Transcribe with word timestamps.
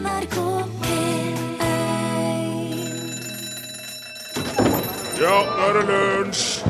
NRK 0.00 0.36
P1 0.82 1.60
Ja, 5.20 5.36
nå 5.44 5.66
er 5.66 5.72
det 5.76 5.84
lunsj! 5.90 6.60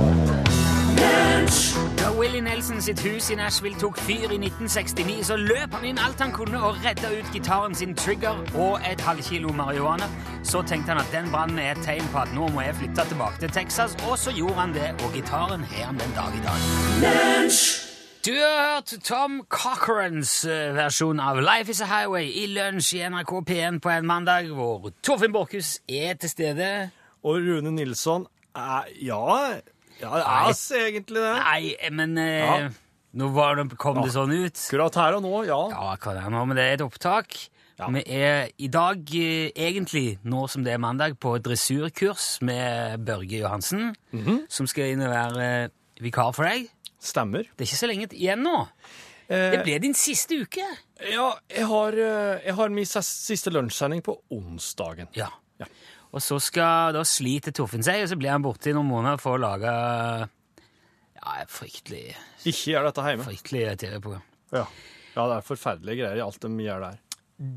Da 1.98 2.10
Willie 2.18 2.40
Nelson 2.40 2.80
sitt 2.82 3.00
hus 3.00 3.30
i 3.30 3.36
Nashville 3.38 3.78
tok 3.78 3.98
fyr 4.02 4.32
i 4.34 4.38
1969, 4.40 5.22
så 5.30 5.36
løp 5.38 5.74
han 5.76 5.86
inn 5.92 6.00
alt 6.02 6.20
han 6.20 6.32
kunne 6.34 6.58
og 6.58 6.80
redda 6.84 7.12
ut 7.14 7.30
gitaren 7.32 7.74
sin 7.74 7.94
Trigger 7.94 8.42
og 8.54 8.80
et 8.90 9.00
halvkilo 9.00 9.52
marihuana. 9.56 10.08
Så 10.42 10.64
tenkte 10.66 10.92
han 10.92 11.00
at 11.00 11.12
den 11.14 11.30
brannen 11.32 11.58
er 11.62 11.76
et 11.76 11.84
tegn 11.86 12.10
på 12.12 12.24
at 12.24 12.34
nå 12.34 12.48
må 12.50 12.66
jeg 12.66 12.80
flytte 12.82 13.06
tilbake 13.12 13.44
til 13.44 13.54
Texas, 13.60 13.96
og 14.08 14.18
så 14.18 14.34
gjorde 14.36 14.58
han 14.60 14.74
det, 14.74 14.90
og 15.04 15.14
gitaren 15.14 15.64
har 15.70 15.92
han 15.92 16.02
den 16.02 16.18
dag 16.18 16.34
i 16.34 16.42
dag. 16.48 17.89
Du 18.26 18.32
har 18.36 18.74
hørt 18.74 18.92
Tom 19.06 19.38
Cochrans 19.48 20.32
eh, 20.44 20.74
versjon 20.76 21.20
av 21.24 21.38
Life 21.40 21.72
Is 21.72 21.80
A 21.80 21.86
Highway 21.88 22.26
i 22.42 22.42
lunsj 22.52 22.98
i 22.98 23.04
NRK 23.08 23.30
P1 23.48 23.78
på 23.80 23.88
en 23.94 24.08
mandag, 24.08 24.50
hvor 24.52 24.90
Torfinn 25.06 25.32
Borchhus 25.32 25.78
er 25.88 26.18
til 26.20 26.28
stede. 26.32 26.68
Og 27.24 27.38
Rune 27.40 27.72
Nilsson 27.72 28.26
er 28.56 28.90
Ja, 29.00 29.22
ja 30.02 30.10
det 30.12 30.20
er 30.20 30.50
ass, 30.50 30.66
egentlig 30.76 31.16
det. 31.22 31.32
Nei, 31.40 31.90
men 31.96 32.18
eh, 32.20 32.44
Ja. 32.44 32.68
nå 33.16 33.30
var 33.32 33.56
det, 33.56 33.70
kom 33.80 34.02
det 34.04 34.12
sånn 34.12 34.34
ut. 34.36 34.52
Akkurat 34.66 35.00
her 35.00 35.16
og 35.16 35.24
nå, 35.24 35.32
ja. 35.48 35.60
Ja, 35.72 35.86
akkurat 35.94 36.20
det 36.20 36.26
er 36.26 36.34
nå, 36.36 36.44
men 36.50 36.60
det 36.60 36.66
er 36.68 36.76
et 36.76 36.84
opptak. 36.84 37.38
Vi 37.80 38.02
er 38.12 38.50
i 38.60 38.68
dag, 38.68 39.00
eh, 39.16 39.48
egentlig, 39.56 40.18
nå 40.28 40.44
som 40.52 40.62
det 40.66 40.74
er 40.74 40.82
mandag, 40.82 41.16
på 41.18 41.38
dressurkurs 41.40 42.42
med 42.44 43.00
Børge 43.08 43.40
Johansen, 43.40 43.94
Mhm. 44.12 44.44
som 44.52 44.66
skal 44.68 44.92
inn 44.92 45.00
og 45.00 45.08
være 45.08 45.64
eh, 45.64 45.68
vikar 46.04 46.34
for 46.36 46.44
deg. 46.44 46.68
Stemmer. 47.00 47.46
Det 47.56 47.64
er 47.64 47.70
ikke 47.70 47.80
så 47.80 47.88
lenge 47.90 48.08
igjen 48.12 48.42
nå. 48.44 48.56
Eh, 49.30 49.50
Det 49.54 49.62
ble 49.64 49.78
din 49.80 49.94
siste 49.94 50.36
uke. 50.42 50.64
ja, 51.10 51.28
jeg 51.48 51.66
har, 51.66 51.92
eh, 51.92 52.40
jeg 52.44 52.54
har 52.54 52.68
min 52.68 52.84
siste 52.86 53.50
lunsjsending 53.50 54.02
på 54.02 54.18
onsdagen. 54.30 55.08
Ja. 55.16 55.30
Ja. 55.58 55.66
Og 56.12 56.20
så 56.20 56.40
skal 56.42 56.92
da 56.96 57.02
slite 57.06 57.52
Torfinn 57.54 57.84
seg, 57.86 58.02
og 58.02 58.08
så 58.10 58.16
blir 58.18 58.30
han 58.34 58.42
borte 58.42 58.70
i 58.70 58.72
noen 58.74 58.88
måneder 58.90 59.20
for 59.22 59.38
å 59.38 59.40
lage 59.40 59.70
ja, 61.20 61.44
fryktelig, 61.48 62.16
Ikke 62.48 62.72
gjør 62.72 62.88
dette 62.88 63.04
hjemme. 63.06 63.24
fryktelig 63.28 63.78
TV-program. 63.78 64.22
Ja. 64.52 64.64
ja, 65.14 65.26
det 65.28 65.36
er 65.36 65.46
forferdelige 65.46 66.00
greier 66.02 66.16
i 66.18 66.24
alt 66.24 66.40
de 66.40 66.48
gjør 66.64 66.80
der. 66.88 66.98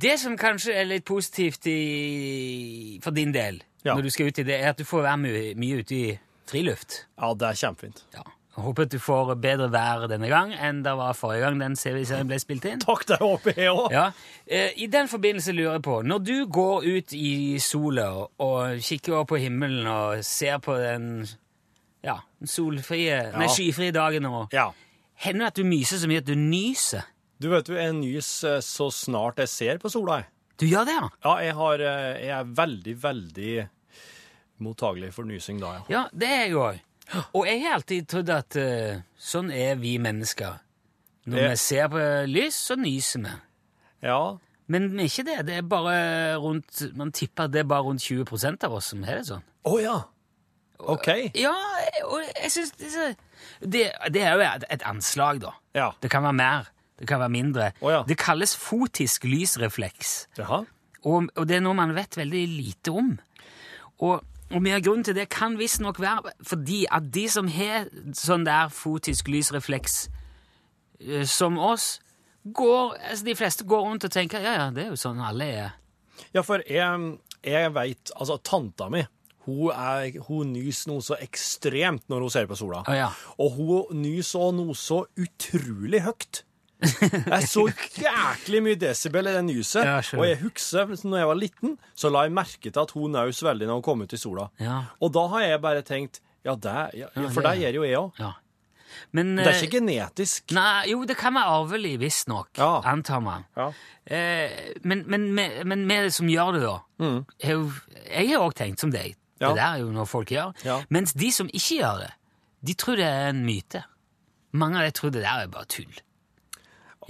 Det 0.04 0.14
som 0.20 0.38
kanskje 0.40 0.76
er 0.80 0.86
litt 0.88 1.04
positivt 1.06 1.66
i, 1.68 3.00
for 3.04 3.12
din 3.12 3.32
del, 3.36 3.62
Ja. 3.84 3.96
når 3.96 4.04
du 4.04 4.10
skal 4.14 4.28
ut 4.28 4.40
i 4.40 4.44
det, 4.44 4.62
er 4.62 4.70
at 4.70 4.78
du 4.78 4.86
får 4.88 5.02
være 5.04 5.18
mye, 5.20 5.56
mye 5.60 5.80
ute 5.82 5.96
i 5.98 6.20
friluft. 6.48 7.06
Ja, 7.20 7.34
det 7.34 7.50
er 7.50 7.58
kjempefint. 7.66 8.04
Ja. 8.14 8.24
Jeg 8.54 8.64
håper 8.68 8.86
at 8.86 8.92
du 8.94 9.00
får 9.02 9.32
bedre 9.42 9.68
vær 9.74 10.04
denne 10.12 10.28
gang 10.30 10.52
enn 10.54 10.84
det 10.86 10.92
var 11.00 11.16
forrige 11.18 11.42
gang 11.42 11.56
den 11.58 11.74
CV-serien 11.80 12.28
ble 12.30 12.38
spilt 12.38 12.66
inn. 12.70 12.80
Takk, 12.84 13.06
det 13.10 13.18
håper 13.22 13.56
jeg 13.58 13.72
òg. 13.74 13.88
Ja. 13.96 14.04
Eh, 14.46 14.76
I 14.78 14.86
den 14.94 15.08
forbindelse 15.10 15.56
lurer 15.58 15.80
jeg 15.80 15.82
på, 15.88 15.96
når 16.06 16.22
du 16.28 16.36
går 16.54 16.86
ut 16.86 17.14
i 17.18 17.58
sola 17.60 18.06
og- 18.38 18.78
kikker 18.86 19.16
opp 19.24 19.30
på 19.34 19.40
himmelen 19.42 19.88
og 19.90 20.22
ser 20.24 20.60
på 20.62 20.76
den 20.78 21.26
ja, 22.04 22.20
den 22.40 22.48
solfrie, 22.52 23.32
nei, 23.34 23.48
skyfrie 23.48 23.92
dagen 23.96 24.26
og 24.30 24.54
Ja. 24.54 24.70
Hender 25.16 25.46
det 25.46 25.48
at 25.48 25.56
du 25.56 25.64
myser 25.64 25.98
så 25.98 26.08
mye 26.08 26.18
at 26.22 26.26
du 26.26 26.36
nyser? 26.36 27.04
Du 27.40 27.50
vet 27.50 27.68
jo, 27.70 27.76
jeg 27.76 27.94
nys 27.94 28.44
eh, 28.44 28.60
så 28.62 28.92
snart 28.92 29.38
jeg 29.38 29.48
ser 29.50 29.78
på 29.82 29.90
sola. 29.90 30.18
jeg. 30.22 30.26
Du 30.58 30.66
gjør 30.68 30.86
det, 30.86 30.94
ja? 30.94 31.10
Ja, 31.26 31.36
jeg, 31.42 31.54
har, 31.56 31.74
eh, 31.82 32.20
jeg 32.28 32.30
er 32.38 32.44
veldig, 32.44 32.96
veldig 33.02 33.70
mottagelig 34.64 35.12
for 35.16 35.24
nysing 35.28 35.60
da, 35.62 35.74
ja. 35.80 35.84
Ja, 35.90 36.04
det 36.14 36.28
er 36.30 36.44
jeg 36.46 36.54
òg. 36.60 36.80
Og 37.36 37.46
jeg 37.48 37.62
har 37.64 37.76
alltid 37.78 38.08
trodd 38.10 38.30
at 38.34 38.56
eh, 38.60 39.02
sånn 39.20 39.52
er 39.54 39.76
vi 39.82 39.98
mennesker. 40.02 40.60
Når 41.26 41.36
Det- 41.40 41.50
vi 41.52 41.56
ser 41.58 41.88
på 41.94 42.00
lys, 42.28 42.56
så 42.70 42.76
nyser 42.76 43.24
vi. 43.28 43.36
Ja, 44.04 44.38
Men 44.68 44.90
ikke 45.00 45.24
det. 45.28 45.46
Det 45.46 45.58
er 45.58 45.62
bare 45.62 46.36
rundt, 46.40 46.96
Man 46.96 47.12
tipper 47.12 47.44
at 47.44 47.52
det 47.52 47.60
er 47.60 47.68
bare 47.68 47.84
rundt 47.84 48.02
20% 48.02 48.64
av 48.64 48.74
oss 48.74 48.86
som 48.94 49.04
har 49.04 49.16
det 49.20 49.26
sånn. 49.28 49.44
Å 49.66 49.82
ja. 49.82 49.98
OK. 50.80 51.08
Ja, 51.36 51.54
og 52.10 52.22
jeg 52.42 52.52
syns 52.52 52.72
det, 52.80 53.16
det, 53.62 53.84
det 54.12 54.22
er 54.24 54.34
jo 54.36 54.42
et, 54.44 54.64
et 54.70 54.82
anslag, 54.84 55.40
da. 55.44 55.52
Ja. 55.76 55.92
Det 56.02 56.10
kan 56.12 56.24
være 56.24 56.34
mer. 56.40 56.70
Det 57.00 57.08
kan 57.08 57.20
være 57.20 57.30
mindre. 57.36 57.72
Å, 57.82 57.92
ja. 57.92 58.04
Det 58.08 58.18
kalles 58.18 58.56
fotisk 58.56 59.24
lysrefleks. 59.28 60.28
Jaha. 60.38 60.64
Og, 61.06 61.30
og 61.36 61.48
det 61.48 61.58
er 61.58 61.64
noe 61.64 61.76
man 61.76 61.94
vet 61.96 62.16
veldig 62.18 62.44
lite 62.58 62.92
om. 62.92 63.14
Og, 64.00 64.24
og 64.54 64.62
mye 64.62 64.78
av 64.78 64.86
grunnen 64.86 65.06
til 65.08 65.18
det 65.18 65.28
kan 65.34 65.58
visstnok 65.58 66.00
være 66.02 66.34
fordi 66.46 66.84
at 66.94 67.10
de 67.14 67.26
som 67.32 67.50
har 67.52 67.90
sånn 68.18 68.46
der 68.48 68.70
fotisk 68.74 69.32
lysrefleks 69.34 70.08
eh, 71.02 71.26
som 71.30 71.58
oss, 71.58 71.98
går, 72.44 72.98
altså 73.10 73.26
de 73.26 73.36
fleste 73.40 73.68
går 73.68 73.88
rundt 73.88 74.06
og 74.08 74.14
tenker 74.14 74.44
ja, 74.44 74.58
ja, 74.60 74.70
det 74.74 74.86
er 74.86 74.94
jo 74.94 75.00
sånn 75.00 75.22
alle 75.24 75.50
er. 75.50 75.76
Ja, 76.36 76.44
for 76.46 76.62
jeg, 76.70 77.18
jeg 77.46 77.74
veit 77.74 78.12
Altså, 78.16 78.38
tanta 78.46 78.90
mi 78.94 79.04
hun, 79.44 79.74
er, 79.76 80.14
hun 80.30 80.54
nyser 80.56 80.94
noe 80.94 81.04
så 81.04 81.18
ekstremt 81.20 82.06
når 82.12 82.24
hun 82.24 82.32
ser 82.32 82.46
på 82.48 82.56
sola. 82.56 82.80
Ah, 82.88 82.96
ja. 82.96 83.10
Og 83.44 83.58
hun 83.58 83.98
nyser 84.00 84.40
også 84.40 84.56
noe 84.56 84.76
så 84.80 85.00
utrolig 85.20 86.00
høyt. 86.06 86.44
Det 86.84 87.34
er 87.38 87.46
så 87.48 87.64
jæklig 87.98 88.62
mye 88.66 88.76
desibel 88.82 89.28
i 89.30 89.34
det 89.38 89.44
nyset. 89.48 89.86
Ja, 89.88 89.98
og 90.20 90.26
jeg 90.28 90.38
husker 90.44 90.94
når 91.04 91.18
jeg 91.24 91.28
var 91.32 91.40
liten, 91.40 91.78
så 91.96 92.12
la 92.14 92.24
jeg 92.28 92.36
merke 92.36 92.70
til 92.72 92.80
at 92.84 92.92
hun 92.98 93.12
nøs 93.16 93.42
veldig 93.44 93.68
når 93.70 93.80
hun 93.80 93.86
kom 93.90 94.02
ut 94.06 94.14
i 94.14 94.20
sola. 94.22 94.50
Ja. 94.60 94.82
Og 95.02 95.14
da 95.16 95.26
har 95.34 95.46
jeg 95.48 95.62
bare 95.64 95.82
tenkt 95.88 96.20
ja, 96.44 96.56
det, 96.60 96.78
ja, 97.00 97.08
for 97.32 97.42
det- 97.42 97.52
det 97.56 97.60
gjør 97.64 97.74
jo 97.80 97.84
jeg 97.88 97.98
òg. 98.00 98.12
ja. 98.20 98.32
Men, 99.12 99.36
Det 99.38 99.48
er 99.48 99.52
eh, 99.56 99.62
ikke 99.64 99.80
genetisk. 99.80 100.52
Nei, 100.54 100.90
jo, 100.92 101.00
det 101.10 101.16
kan 101.18 101.34
være 101.34 101.50
arvelig, 101.50 101.96
visstnok, 102.00 102.50
Ja. 102.60 102.82
antar 102.86 103.20
man. 103.26 103.46
Ja. 103.58 103.72
Eh, 104.06 104.52
men, 104.84 105.04
men, 105.08 105.34
men, 105.34 105.88
vi 105.90 106.10
som 106.14 106.28
gjør 106.30 106.54
det, 106.54 106.62
da 106.62 106.76
har 107.48 107.52
jo- 107.52 107.72
Jeg 108.12 108.30
har 108.30 108.44
òg 108.46 108.54
tenkt 108.54 108.80
som 108.80 108.92
deg. 108.92 109.16
Mm. 109.16 109.42
Ja. 109.42 109.48
Det 109.50 109.56
der 109.58 109.64
er 109.74 109.78
jo 109.80 109.90
noe 109.92 110.06
folk 110.06 110.30
gjør. 110.30 110.54
Ja. 110.64 110.84
Mens 110.90 111.14
de 111.14 111.32
som 111.32 111.48
ikke 111.48 111.80
gjør 111.82 111.98
det, 112.04 112.12
de 112.64 112.74
tror 112.76 112.96
det 112.96 113.06
er 113.06 113.30
en 113.30 113.44
myte. 113.46 113.84
Mange 114.54 114.78
av 114.78 114.84
dem 114.86 114.92
tror 114.92 115.10
det 115.12 115.24
der 115.24 115.42
er 115.42 115.48
bare 115.48 115.66
tull. 115.66 115.96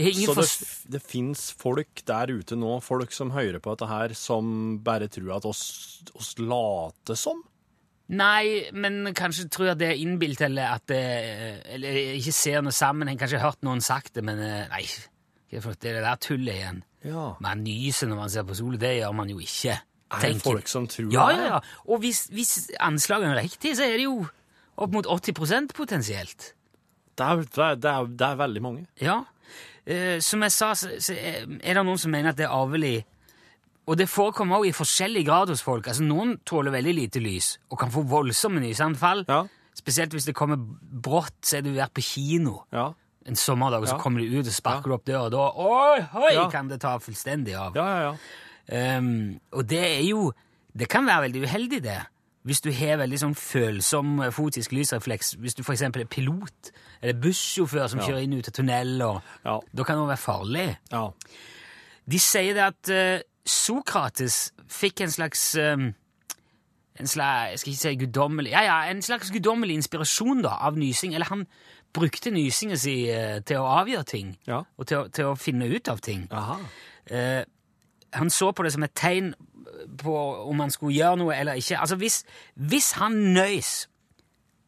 Jeg 0.01 0.27
Så 0.27 0.35
det, 0.41 0.91
det 0.95 1.01
fins 1.05 1.51
folk 1.59 2.03
der 2.07 2.31
ute 2.33 2.57
nå, 2.59 2.75
folk 2.83 3.11
som 3.15 3.31
hører 3.35 3.59
på 3.63 3.73
dette 3.75 3.89
her, 3.89 4.13
som 4.17 4.79
bare 4.83 5.09
tror 5.11 5.37
at 5.37 5.45
oss, 5.49 5.63
oss 6.17 6.33
later 6.41 7.19
som? 7.19 7.43
Nei, 8.13 8.69
men 8.75 9.13
kanskje 9.15 9.47
tror 9.53 9.71
jeg 9.71 9.79
det 9.79 9.87
er 9.93 10.01
innbilt, 10.01 10.41
eller 10.43 10.75
at 10.75 10.83
det 10.91 10.99
Eller 11.77 11.99
ikke 12.19 12.33
ser 12.35 12.61
noe 12.61 12.75
sammenheng. 12.75 13.17
Kanskje 13.17 13.39
har 13.39 13.53
hørt 13.53 13.63
noen 13.65 13.81
sagt 13.81 14.13
det, 14.17 14.25
men 14.27 14.41
eh, 14.43 14.67
nei. 14.73 14.83
Det 15.49 15.61
er 15.61 15.75
det 15.77 15.91
er 15.93 16.01
der 16.01 16.19
tullet 16.21 16.55
igjen. 16.57 16.83
Ja. 17.05 17.27
Man 17.43 17.61
nyser 17.63 18.09
når 18.09 18.19
man 18.23 18.31
ser 18.33 18.45
på 18.47 18.55
sola. 18.57 18.79
Det 18.81 18.95
gjør 18.97 19.13
man 19.15 19.29
jo 19.29 19.39
ikke. 19.43 19.77
Er 20.13 20.23
det 20.33 20.41
folk 20.43 20.69
som 20.69 20.87
tror 20.89 21.11
Ja, 21.13 21.27
det? 21.29 21.37
ja, 21.39 21.45
ja. 21.55 21.59
Og 21.89 22.01
hvis, 22.03 22.25
hvis 22.33 22.53
anslagene 22.81 23.35
er 23.35 23.43
riktige, 23.45 23.75
så 23.77 23.85
er 23.87 23.97
det 23.97 24.07
jo 24.07 24.23
opp 24.75 24.93
mot 24.93 25.05
80 25.09 25.73
potensielt. 25.73 26.53
Det, 27.13 27.25
er, 27.25 27.43
det, 27.45 27.89
er, 27.89 28.09
det 28.09 28.27
er 28.27 28.39
veldig 28.41 28.61
mange. 28.65 28.85
Ja. 29.01 29.21
Eh, 29.85 30.19
som 30.23 30.41
jeg 30.45 30.51
sa, 30.55 30.73
så, 30.79 30.93
så 31.03 31.13
er 31.13 31.43
er 31.59 31.73
det 31.75 31.83
noen 31.85 31.97
som 31.99 32.11
mener 32.11 32.29
at 32.31 32.37
det 32.39 32.45
er 32.45 32.55
arvelig. 32.55 33.03
Og 33.87 33.97
det 33.99 34.07
forekommer 34.07 34.61
også 34.61 34.69
i 34.69 34.77
forskjellig 34.77 35.25
grad 35.27 35.49
hos 35.51 35.61
folk. 35.61 35.87
Altså 35.91 36.03
Noen 36.07 36.37
tåler 36.47 36.71
veldig 36.71 36.93
lite 36.95 37.19
lys 37.19 37.57
og 37.69 37.79
kan 37.81 37.91
få 37.91 38.05
voldsomme 38.07 38.61
nysanfall. 38.63 39.25
Ja. 39.27 39.41
Spesielt 39.75 40.13
hvis 40.15 40.25
det 40.29 40.35
kommer 40.37 40.55
brått, 40.57 41.35
så 41.43 41.57
er 41.57 41.65
du 41.65 41.73
vært 41.75 41.91
på 41.97 42.01
kino 42.05 42.61
Ja. 42.71 42.93
en 43.25 43.35
sommerdag, 43.35 43.81
og 43.81 43.87
så 43.87 43.95
Ja. 43.97 43.99
kommer 43.99 44.19
du 44.21 44.39
ut 44.39 44.47
og 44.47 44.53
sparker 44.53 44.87
du 44.87 44.93
opp 44.93 45.05
døra, 45.05 45.25
og 45.25 45.31
da 45.31 45.51
oi, 45.55 45.99
oi, 46.15 46.49
kan 46.51 46.67
det 46.69 46.79
ta 46.81 46.97
fullstendig 46.99 47.55
av. 47.59 47.75
Ja, 47.75 47.85
ja, 47.87 47.99
ja. 48.11 48.17
Ehm, 48.69 49.39
og 49.51 49.67
det 49.67 49.79
er 49.99 50.03
jo 50.07 50.31
Det 50.75 50.87
kan 50.89 51.05
være 51.05 51.29
veldig 51.29 51.43
uheldig, 51.43 51.83
det. 51.83 51.99
Hvis 52.43 52.59
du 52.61 52.71
har 52.75 52.97
veldig 52.99 53.19
sånn 53.21 53.35
følsom 53.39 54.17
eh, 54.25 54.31
fotisk 54.35 54.73
lysrefleks. 54.75 55.33
Hvis 55.39 55.55
du 55.55 55.61
f.eks. 55.63 55.81
er 55.81 56.05
pilot 56.11 56.71
eller 57.01 57.13
bussjåfør 57.23 57.87
som 57.89 57.99
Ja. 58.01 58.07
kjører 58.07 58.23
inn 58.25 58.33
ut 58.37 58.47
av 58.47 58.53
tunnel, 58.57 59.01
og, 59.01 59.21
Ja. 59.45 59.59
da 59.73 59.83
kan 59.83 59.97
det 59.97 60.07
være 60.11 60.23
farlig. 60.25 60.77
ja. 60.91 61.09
De 62.09 62.19
sier 62.19 62.53
det 62.53 62.63
at 62.63 62.89
uh, 62.91 63.21
Sokrates 63.47 64.51
fikk 64.67 65.01
en 65.01 65.11
slags 65.11 65.55
um, 65.55 65.93
en 66.99 67.07
slags, 67.07 67.49
jeg 67.51 67.59
skal 67.59 67.71
ikke 67.71 67.81
si 67.81 67.95
guddommelig 68.05 68.51
ja, 68.51 68.61
ja, 68.67 68.75
en 68.91 69.01
slags 69.01 69.31
guddommelig 69.31 69.73
inspirasjon 69.79 70.41
da, 70.43 70.49
av 70.67 70.75
nysing. 70.77 71.15
Eller 71.15 71.25
han 71.31 71.45
brukte 71.95 72.29
nysingen 72.31 72.77
sin 72.77 73.07
uh, 73.09 73.39
til 73.39 73.57
å 73.63 73.69
avgjøre 73.79 74.03
ting, 74.03 74.35
og 74.51 74.87
til, 74.87 75.07
til 75.15 75.31
å 75.31 75.35
finne 75.39 75.69
ut 75.71 75.87
av 75.87 75.99
ting. 76.03 76.27
Eh, 77.07 77.43
han 78.13 78.29
så 78.29 78.51
på 78.51 78.63
det 78.63 78.73
som 78.75 78.83
et 78.83 78.93
tegn 78.95 79.33
på 80.01 80.13
om 80.49 80.59
han 80.59 80.71
skulle 80.71 80.95
gjøre 80.97 81.17
noe 81.17 81.35
eller 81.35 81.53
ikke. 81.59 81.77
Altså, 81.79 81.95
hvis, 81.99 82.23
hvis 82.55 82.91
han 82.99 83.11
nøys 83.35 83.87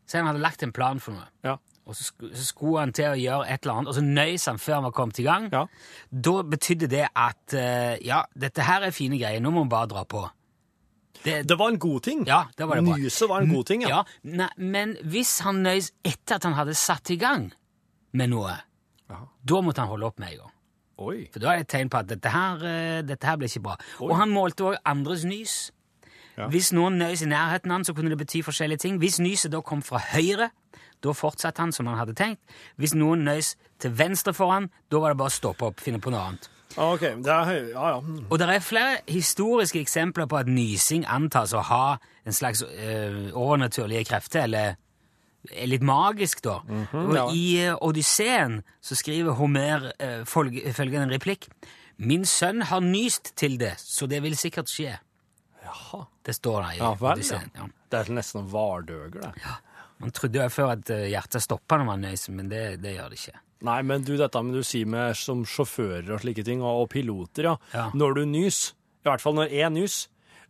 Så 0.07 0.18
han 0.19 0.27
hadde 0.27 0.39
lagt 0.44 0.62
en 0.63 0.71
plan 0.71 1.00
for 1.01 1.12
noe, 1.18 1.25
Ja. 1.44 1.56
og 1.88 1.95
så, 1.95 2.12
så 2.33 2.44
skulle 2.45 2.80
han 2.80 2.92
til 2.94 3.06
å 3.09 3.15
gjøre 3.18 3.47
et 3.50 3.63
eller 3.65 3.74
annet, 3.80 3.88
og 3.89 3.95
så 3.95 4.01
nøys 4.06 4.45
han 4.45 4.57
før 4.62 4.74
han 4.75 4.83
var 4.83 4.92
kommet 4.92 5.19
i 5.19 5.24
gang, 5.25 5.47
Ja. 5.51 5.63
da 6.12 6.36
betydde 6.44 6.88
det 6.92 7.07
at 7.15 7.53
eh, 7.57 7.97
ja, 8.06 8.19
dette 8.38 8.62
her 8.62 8.81
er 8.86 8.92
fine 8.94 9.18
greier, 9.18 9.42
nå 9.42 9.50
må 9.51 9.63
vi 9.65 9.69
bare 9.74 9.88
dra 9.89 10.03
på. 10.06 10.21
Det, 11.25 11.47
Det 11.47 11.57
var 11.57 11.69
en 11.74 11.80
god 11.80 12.01
ting. 12.06 12.24
ja, 12.27 12.44
det 12.57 12.68
var 12.68 12.75
det 12.75 12.86
bra. 12.86 12.97
Nyset 13.01 13.30
var 13.30 13.42
en 13.42 13.50
god 13.53 13.65
ting, 13.65 13.81
ja. 13.81 13.89
Ja, 13.89 14.03
nei, 14.24 14.50
men 14.57 14.95
hvis 15.01 15.39
han 15.42 15.63
nøys 15.65 15.92
etter 16.06 16.36
at 16.36 16.44
han 16.44 16.53
hadde 16.53 16.75
satt 16.77 17.09
i 17.09 17.18
gang 17.18 17.51
med 18.13 18.30
noe, 18.30 18.53
Ja. 19.09 19.24
da 19.44 19.62
måtte 19.62 19.81
han 19.81 19.89
holde 19.89 20.06
opp 20.06 20.19
med 20.19 20.33
en 20.33 20.38
gang. 20.45 20.51
Oi. 20.97 21.25
For 21.31 21.44
da 21.44 21.51
er 21.51 21.59
det 21.59 21.68
et 21.68 21.74
tegn 21.75 21.89
på 21.92 22.00
at 22.00 22.09
dette 22.09 22.31
her, 22.31 22.62
eh, 22.63 23.01
dette 23.03 23.27
her 23.27 23.36
blir 23.36 23.51
ikke 23.51 23.63
bra. 23.63 23.75
Og 24.00 24.15
han 24.18 24.30
målte 24.31 24.63
også 24.63 24.81
andres 24.86 25.25
nys. 25.25 25.56
Ja. 26.38 26.47
Hvis 26.47 26.74
noen 26.75 26.97
nøys 27.00 27.21
i 27.21 27.30
nærheten 27.31 27.71
av 27.71 27.80
han, 27.80 27.86
så 27.86 27.94
kunne 27.95 28.12
det 28.12 28.19
bety 28.19 28.42
forskjellige 28.44 28.77
ting. 28.77 28.97
Hvis 29.00 29.19
nyset 29.19 29.51
da 29.51 29.62
kom 29.62 29.81
fra 29.83 30.00
høyre, 30.00 30.50
da 31.03 31.13
fortsatte 31.15 31.62
han 31.62 31.71
som 31.71 31.88
han 31.88 31.97
hadde 31.97 32.15
tenkt. 32.15 32.42
Hvis 32.75 32.95
noen 32.95 33.24
nøys 33.27 33.56
til 33.80 33.95
venstre 33.97 34.33
for 34.33 34.51
han, 34.51 34.69
da 34.92 35.00
var 35.00 35.13
det 35.13 35.19
bare 35.21 35.31
å 35.31 35.36
stoppe 35.36 35.65
opp, 35.69 35.80
finne 35.83 36.01
på 36.03 36.12
noe 36.12 36.24
annet. 36.30 36.50
Ah, 36.75 36.92
ok, 36.92 37.06
det 37.24 37.31
er 37.31 37.45
høy... 37.47 37.59
Ja, 37.71 37.89
ja. 37.94 38.00
Mm. 38.03 38.25
Og 38.30 38.39
det 38.39 38.50
er 38.51 38.63
flere 38.63 38.97
historiske 39.07 39.80
eksempler 39.80 40.27
på 40.27 40.42
at 40.42 40.50
nysing 40.51 41.06
antas 41.07 41.53
å 41.56 41.63
ha 41.63 41.97
en 42.27 42.36
slags 42.36 42.65
øh, 42.65 43.31
overnaturlige 43.31 44.03
krefter, 44.09 44.44
eller 44.44 44.59
er 44.59 44.75
litt 45.68 45.83
magisk, 45.86 46.42
da. 46.45 46.59
og 46.94 47.15
ja. 47.15 47.25
I 47.33 47.44
øh, 47.68 47.75
Odysseen 47.81 48.62
så 48.81 48.95
skriver 48.95 49.36
Homer 49.39 49.92
øh, 50.00 50.24
følg- 50.25 50.71
følgende 50.74 51.13
replikk. 51.15 51.47
Min 51.97 52.25
sønn 52.25 52.62
har 52.68 52.80
nyst 52.83 53.33
til 53.39 53.57
det, 53.62 53.75
så 53.80 54.07
det 54.07 54.21
vil 54.25 54.36
sikkert 54.38 54.68
skje. 54.71 54.97
Jaha. 55.63 56.03
Det 56.25 56.36
står 56.36 56.62
der 56.62 56.71
i 56.75 56.77
Ja 56.81 56.92
vel. 57.00 57.12
Odysseen. 57.18 57.51
Ja. 57.56 57.68
Det 57.92 58.01
er 58.01 58.12
nesten 58.18 58.47
vardøger, 58.51 59.09
det. 59.31 59.53
Man 60.03 60.12
trodde 60.12 60.42
jo 60.44 60.50
før 60.51 60.74
at 60.75 60.89
øh, 60.92 61.06
hjertet 61.07 61.42
stoppa 61.45 61.77
når 61.80 61.86
man 61.88 62.01
nøys, 62.03 62.27
men 62.30 62.50
det, 62.51 62.81
det 62.83 62.97
gjør 62.97 63.09
det 63.13 63.19
ikke. 63.21 63.39
Nei, 63.65 63.77
men 63.88 64.03
du, 64.03 64.12
dette 64.19 64.42
med 64.44 64.57
du 64.59 64.65
sier 64.68 64.86
med 64.92 65.15
som 65.18 65.45
sjåfører 65.47 66.12
og 66.13 66.19
slike 66.21 66.44
ting, 66.45 66.59
og, 66.62 66.81
og 66.83 66.89
piloter, 66.92 67.47
ja. 67.47 67.56
Ja. 67.74 67.86
Når 67.95 68.18
du 68.19 68.25
nys, 68.27 68.74
i 68.75 69.07
hvert 69.07 69.24
fall 69.24 69.38
når 69.39 69.53
jeg 69.56 69.71
nys, 69.71 69.95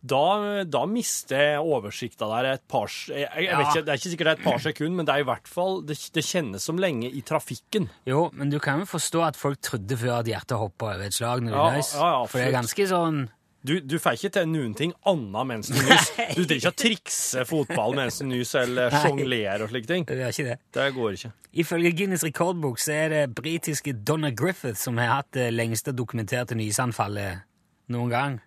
da, 0.08 0.64
da 0.64 0.82
mister 0.90 1.36
jeg 1.42 1.60
oversikta 1.62 2.28
der 2.30 2.48
et 2.54 2.64
par 2.70 2.86
jeg, 2.88 3.24
jeg, 3.26 3.44
Ja. 3.46 3.58
vet 3.58 3.66
ikke, 3.72 3.84
Det 3.86 3.92
er 3.94 4.00
ikke 4.00 4.12
sikkert 4.14 4.26
det 4.26 4.32
er 4.34 4.40
et 4.40 4.44
par 4.48 4.58
sekunder, 4.64 4.96
men 4.96 5.06
det 5.06 5.14
er 5.14 5.24
i 5.24 5.28
hvert 5.28 5.48
fall 5.48 5.80
Det, 5.86 5.96
det 6.14 6.24
kjennes 6.24 6.62
som 6.70 6.76
lenge 6.82 7.10
i 7.10 7.22
trafikken. 7.26 7.88
Jo, 8.06 8.30
men 8.32 8.50
du 8.50 8.58
kan 8.62 8.80
jo 8.82 8.86
forstå 8.90 9.22
at 9.28 9.36
folk 9.36 9.60
trodde 9.62 9.96
før 10.00 10.20
at 10.20 10.26
hjertet 10.30 10.58
hoppa 10.58 10.92
over 10.94 11.06
et 11.06 11.14
slag 11.16 11.42
når 11.42 11.50
du 11.50 11.56
Ja, 11.58 11.70
nøys. 11.76 11.94
ja, 11.94 12.10
ja, 12.16 12.24
For 12.26 12.38
det 12.38 12.46
er 12.48 12.56
ganske 12.62 12.86
sånn 12.92 13.26
Du, 13.66 13.80
du 13.82 13.96
får 13.98 14.14
ikke 14.14 14.30
til 14.36 14.46
noen 14.46 14.74
ting 14.78 14.92
annet 15.10 15.46
mens 15.48 15.66
du 15.72 15.74
nys. 15.82 16.10
Du 16.36 16.44
trenger 16.46 16.60
ikke 16.60 16.70
å 16.70 16.76
trikse 16.78 17.42
fotball 17.48 17.96
mens 17.98 18.20
du 18.20 18.26
nys, 18.28 18.52
eller 18.54 18.94
sjonglere 18.94 19.64
og 19.66 19.72
slike 19.72 19.88
ting. 19.90 20.04
Det 20.06 20.18
gjør 20.20 20.30
ikke 20.36 20.44
det. 20.46 20.58
Det 20.76 20.84
går 20.94 21.16
ikke. 21.16 21.30
Ifølge 21.64 21.90
Guinness 21.98 22.22
rekordbok 22.22 22.78
så 22.78 22.92
er 22.94 23.08
det 23.10 23.34
britiske 23.34 23.96
Donna 24.06 24.30
Griffith 24.30 24.78
som 24.78 24.98
har 25.02 25.10
hatt 25.16 25.32
det 25.34 25.48
lengste 25.56 25.90
dokumenterte 25.98 26.54
nysanfallet 26.54 27.42
noen 27.90 28.10
gang. 28.14 28.38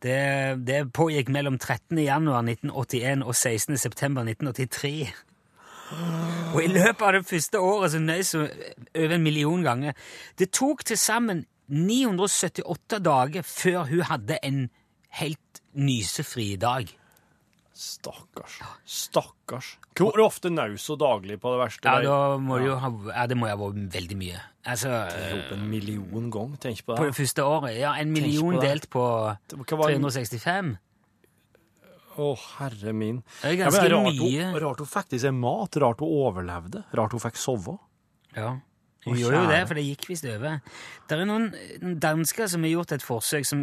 Det, 0.00 0.20
det 0.66 0.92
pågikk 0.96 1.28
mellom 1.28 1.58
13. 1.58 1.98
januar 1.98 2.44
1981 2.46 3.24
og 3.26 3.34
16. 3.34 3.78
september 3.78 4.24
1983. 4.24 5.10
Og 6.54 6.60
i 6.62 6.70
løpet 6.70 7.02
av 7.02 7.16
det 7.18 7.26
første 7.26 7.60
året 7.60 7.92
så 7.92 8.00
nøys 8.02 8.32
hun 8.38 8.46
over 8.46 9.16
en 9.16 9.24
million 9.24 9.64
ganger. 9.66 9.96
Det 10.38 10.52
tok 10.54 10.84
til 10.86 10.98
sammen 10.98 11.44
978 11.70 13.02
dager 13.04 13.46
før 13.46 13.84
hun 13.90 14.06
hadde 14.08 14.38
en 14.46 14.64
helt 15.20 15.62
nysefri 15.74 16.54
dag. 16.56 16.88
Stakkars. 17.80 18.58
Stakkars. 18.84 19.70
Hvor 19.96 20.18
ofte 20.26 20.50
naus 20.52 20.84
og 20.92 20.98
daglig 21.00 21.38
på 21.40 21.48
det 21.54 21.60
verste? 21.62 21.88
Ja, 21.88 21.94
Det 22.00 22.04
er- 22.04 22.10
da 22.10 22.36
må 22.38 22.58
det 22.60 22.66
jo 22.66 22.74
ha, 22.76 22.90
ja, 23.14 23.26
det 23.26 23.36
må 23.40 23.48
jo 23.48 23.56
ha 23.56 23.62
vært 23.62 23.90
veldig 23.94 24.16
mye. 24.20 24.40
Altså, 24.66 24.90
Rop 25.32 25.52
en 25.56 25.70
million 25.70 26.30
gang. 26.30 26.56
Tenk 26.60 26.84
på 26.84 26.92
på 26.94 26.96
det. 27.00 27.14
det 27.14 27.16
første 27.16 27.42
året. 27.42 27.78
Ja, 27.80 27.94
en 27.94 28.12
million 28.12 28.54
på 28.54 28.60
delt 28.60 28.90
på 28.90 29.04
365. 29.48 30.76
Å, 32.20 32.36
herre 32.58 32.92
min. 32.92 33.22
Det 33.40 33.48
er 33.48 33.54
Ja, 33.56 33.64
ganske 33.70 33.82
men 33.82 33.92
rart, 33.92 34.14
mye. 34.20 34.44
Hun, 34.52 34.60
rart 34.60 34.78
hun 34.78 34.86
fikk 34.86 35.12
i 35.14 35.18
seg 35.22 35.32
mat. 35.34 35.76
Rart 35.80 36.00
hun 36.00 36.08
overlevde. 36.08 36.84
Rart 36.92 37.12
hun 37.12 37.20
fikk 37.20 37.36
sove. 37.40 37.78
Ja. 38.36 38.58
Hun 39.06 39.16
gjorde 39.16 39.38
jo 39.40 39.48
det, 39.50 39.60
for 39.66 39.74
det 39.74 39.84
gikk 39.86 40.08
visst 40.10 40.26
over. 40.28 40.58
Det 41.08 41.16
er 41.18 41.24
noen, 41.24 41.46
noen 41.80 41.98
dansker 42.02 42.46
som 42.52 42.62
har 42.66 42.70
gjort 42.74 42.92
et 42.92 43.02
forsøk 43.02 43.46
som, 43.48 43.62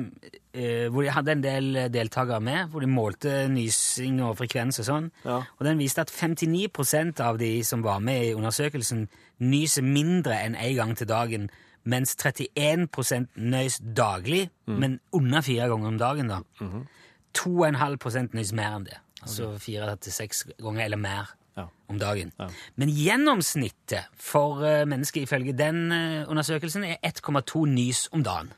eh, 0.54 0.88
hvor 0.90 1.04
de 1.06 1.12
hadde 1.14 1.32
en 1.32 1.44
del 1.44 1.74
deltakere 1.94 2.40
med, 2.42 2.70
hvor 2.72 2.80
de 2.82 2.88
målte 2.90 3.48
nysing 3.54 4.18
og 4.26 4.38
frekvens 4.38 4.80
og 4.82 4.86
sånn. 4.90 5.12
Ja. 5.26 5.44
Og 5.60 5.66
den 5.66 5.78
viste 5.78 6.02
at 6.02 6.10
59% 6.12 7.20
av 7.22 7.38
de 7.38 7.64
som 7.64 7.84
var 7.86 8.00
med 8.00 8.26
i 8.26 8.34
undersøkelsen, 8.34 9.08
nyser 9.40 9.84
mindre 9.86 10.34
enn 10.44 10.56
én 10.58 10.76
gang 10.76 10.96
til 10.98 11.08
dagen, 11.08 11.50
mens 11.86 12.16
31 12.16 13.28
nøys 13.38 13.78
daglig, 13.80 14.50
Mm. 14.68 14.80
men 14.80 15.00
under 15.14 15.42
fire 15.42 15.70
ganger 15.70 15.88
om 15.88 15.98
dagen, 15.98 16.28
da. 16.28 16.40
Mhm. 16.60 16.88
2,5% 17.34 18.34
nøys 18.34 18.52
mer 18.54 18.76
enn 18.76 18.84
det. 18.86 18.98
Altså 19.22 19.58
fire 19.60 19.96
til 20.02 20.12
seks 20.12 20.46
ganger 20.62 20.86
eller 20.86 20.98
mer 20.98 21.30
Ja. 21.58 21.68
om 21.90 22.00
dagen. 22.00 22.32
Ja. 22.40 22.48
Men 22.76 22.90
gjennomsnittet 22.94 24.08
for 24.14 24.62
mennesket 24.86 25.08
mennesker 25.08 25.22
ifølge 25.22 25.54
den 25.54 25.92
eh, 25.92 26.30
undersøkelsen 26.30 26.84
er 26.84 26.96
1,2 27.06 27.66
nys 27.66 28.10
om 28.12 28.24
dagen. 28.24 28.54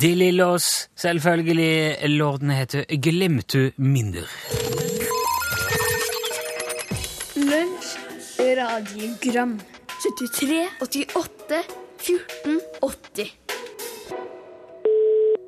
De 0.00 0.14
Lillos, 0.14 0.88
selvfølgelig. 0.96 1.96
Lorden 2.08 2.50
heter 2.50 2.84
Glimtu 3.02 3.70
minder'. 3.76 4.26
Lunsj, 7.36 7.98
radiogram 8.40 9.60
73, 10.02 10.68
88, 10.80 11.81
14, 12.02 12.60
80 12.82 13.28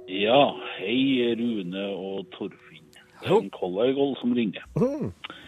Ja, 0.07 0.43
hei 0.77 1.35
Rune 1.35 1.87
og 1.91 2.29
Torfinn. 2.31 2.85
Det 2.95 3.27
er 3.27 3.41
en 3.41 3.49
Collargold 3.51 4.15
som 4.21 4.35
ringer. 4.37 4.63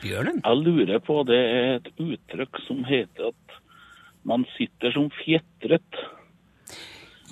Bjørnen? 0.02 0.40
Jeg 0.42 0.62
lurer 0.64 0.98
på, 1.06 1.20
det 1.28 1.38
er 1.38 1.68
et 1.76 1.90
uttrykk 2.02 2.58
som 2.64 2.82
heter 2.88 3.28
at 3.30 3.54
man 4.26 4.48
sitter 4.56 4.96
som 4.96 5.06
fjetret. 5.20 6.00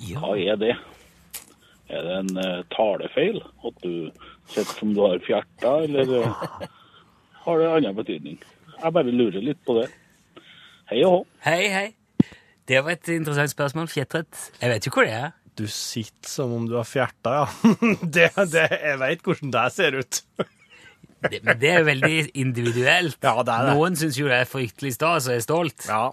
Ja. 0.07 0.23
Hva 0.23 0.37
er 0.39 0.61
det? 0.61 0.71
Er 1.91 2.07
det 2.07 2.15
en 2.21 2.39
uh, 2.39 2.63
talefeil? 2.71 3.41
At 3.43 3.83
du 3.83 4.07
sitter 4.53 4.71
som 4.79 4.95
du 4.95 5.03
har 5.03 5.19
fjerta, 5.27 5.75
eller 5.83 6.15
uh, 6.23 6.47
har 7.43 7.59
det 7.59 7.69
annen 7.73 7.99
betydning? 7.99 8.39
Jeg 8.79 8.97
bare 9.01 9.19
lurer 9.19 9.43
litt 9.43 9.59
på 9.67 9.81
det. 9.81 9.89
Hei 10.87 11.03
og 11.03 11.11
hå. 11.17 11.21
Hei, 11.49 11.61
hei. 11.75 11.87
Det 12.65 12.81
var 12.81 12.95
et 12.95 13.09
interessant 13.13 13.53
spørsmål. 13.53 13.89
Fjetret. 13.91 14.49
Jeg 14.61 14.71
vet 14.71 14.87
jo 14.87 14.93
hvor 14.95 15.05
det 15.07 15.15
er. 15.15 15.33
Du 15.55 15.67
sitter 15.71 16.27
som 16.27 16.51
om 16.51 16.65
du 16.67 16.75
har 16.75 16.87
fjerta, 16.87 17.37
ja. 17.39 17.73
Det, 18.15 18.27
det, 18.51 18.65
jeg 18.73 18.99
veit 18.99 19.23
hvordan 19.23 19.53
det 19.55 19.65
ser 19.75 20.01
ut. 20.01 20.21
Det, 21.25 21.39
men 21.41 21.57
det 21.57 21.69
er 21.71 21.79
jo 21.79 21.85
veldig 21.87 22.17
individuelt. 22.37 23.17
Ja, 23.23 23.31
det 23.41 23.53
er 23.53 23.63
det. 23.65 23.71
Noen 23.73 23.95
syns 23.97 24.17
jo 24.19 24.27
det 24.29 24.35
er 24.43 24.49
fryktelig 24.49 24.91
stas 24.93 25.25
og 25.25 25.33
er 25.33 25.39
stolt. 25.41 25.87
Ja, 25.89 26.03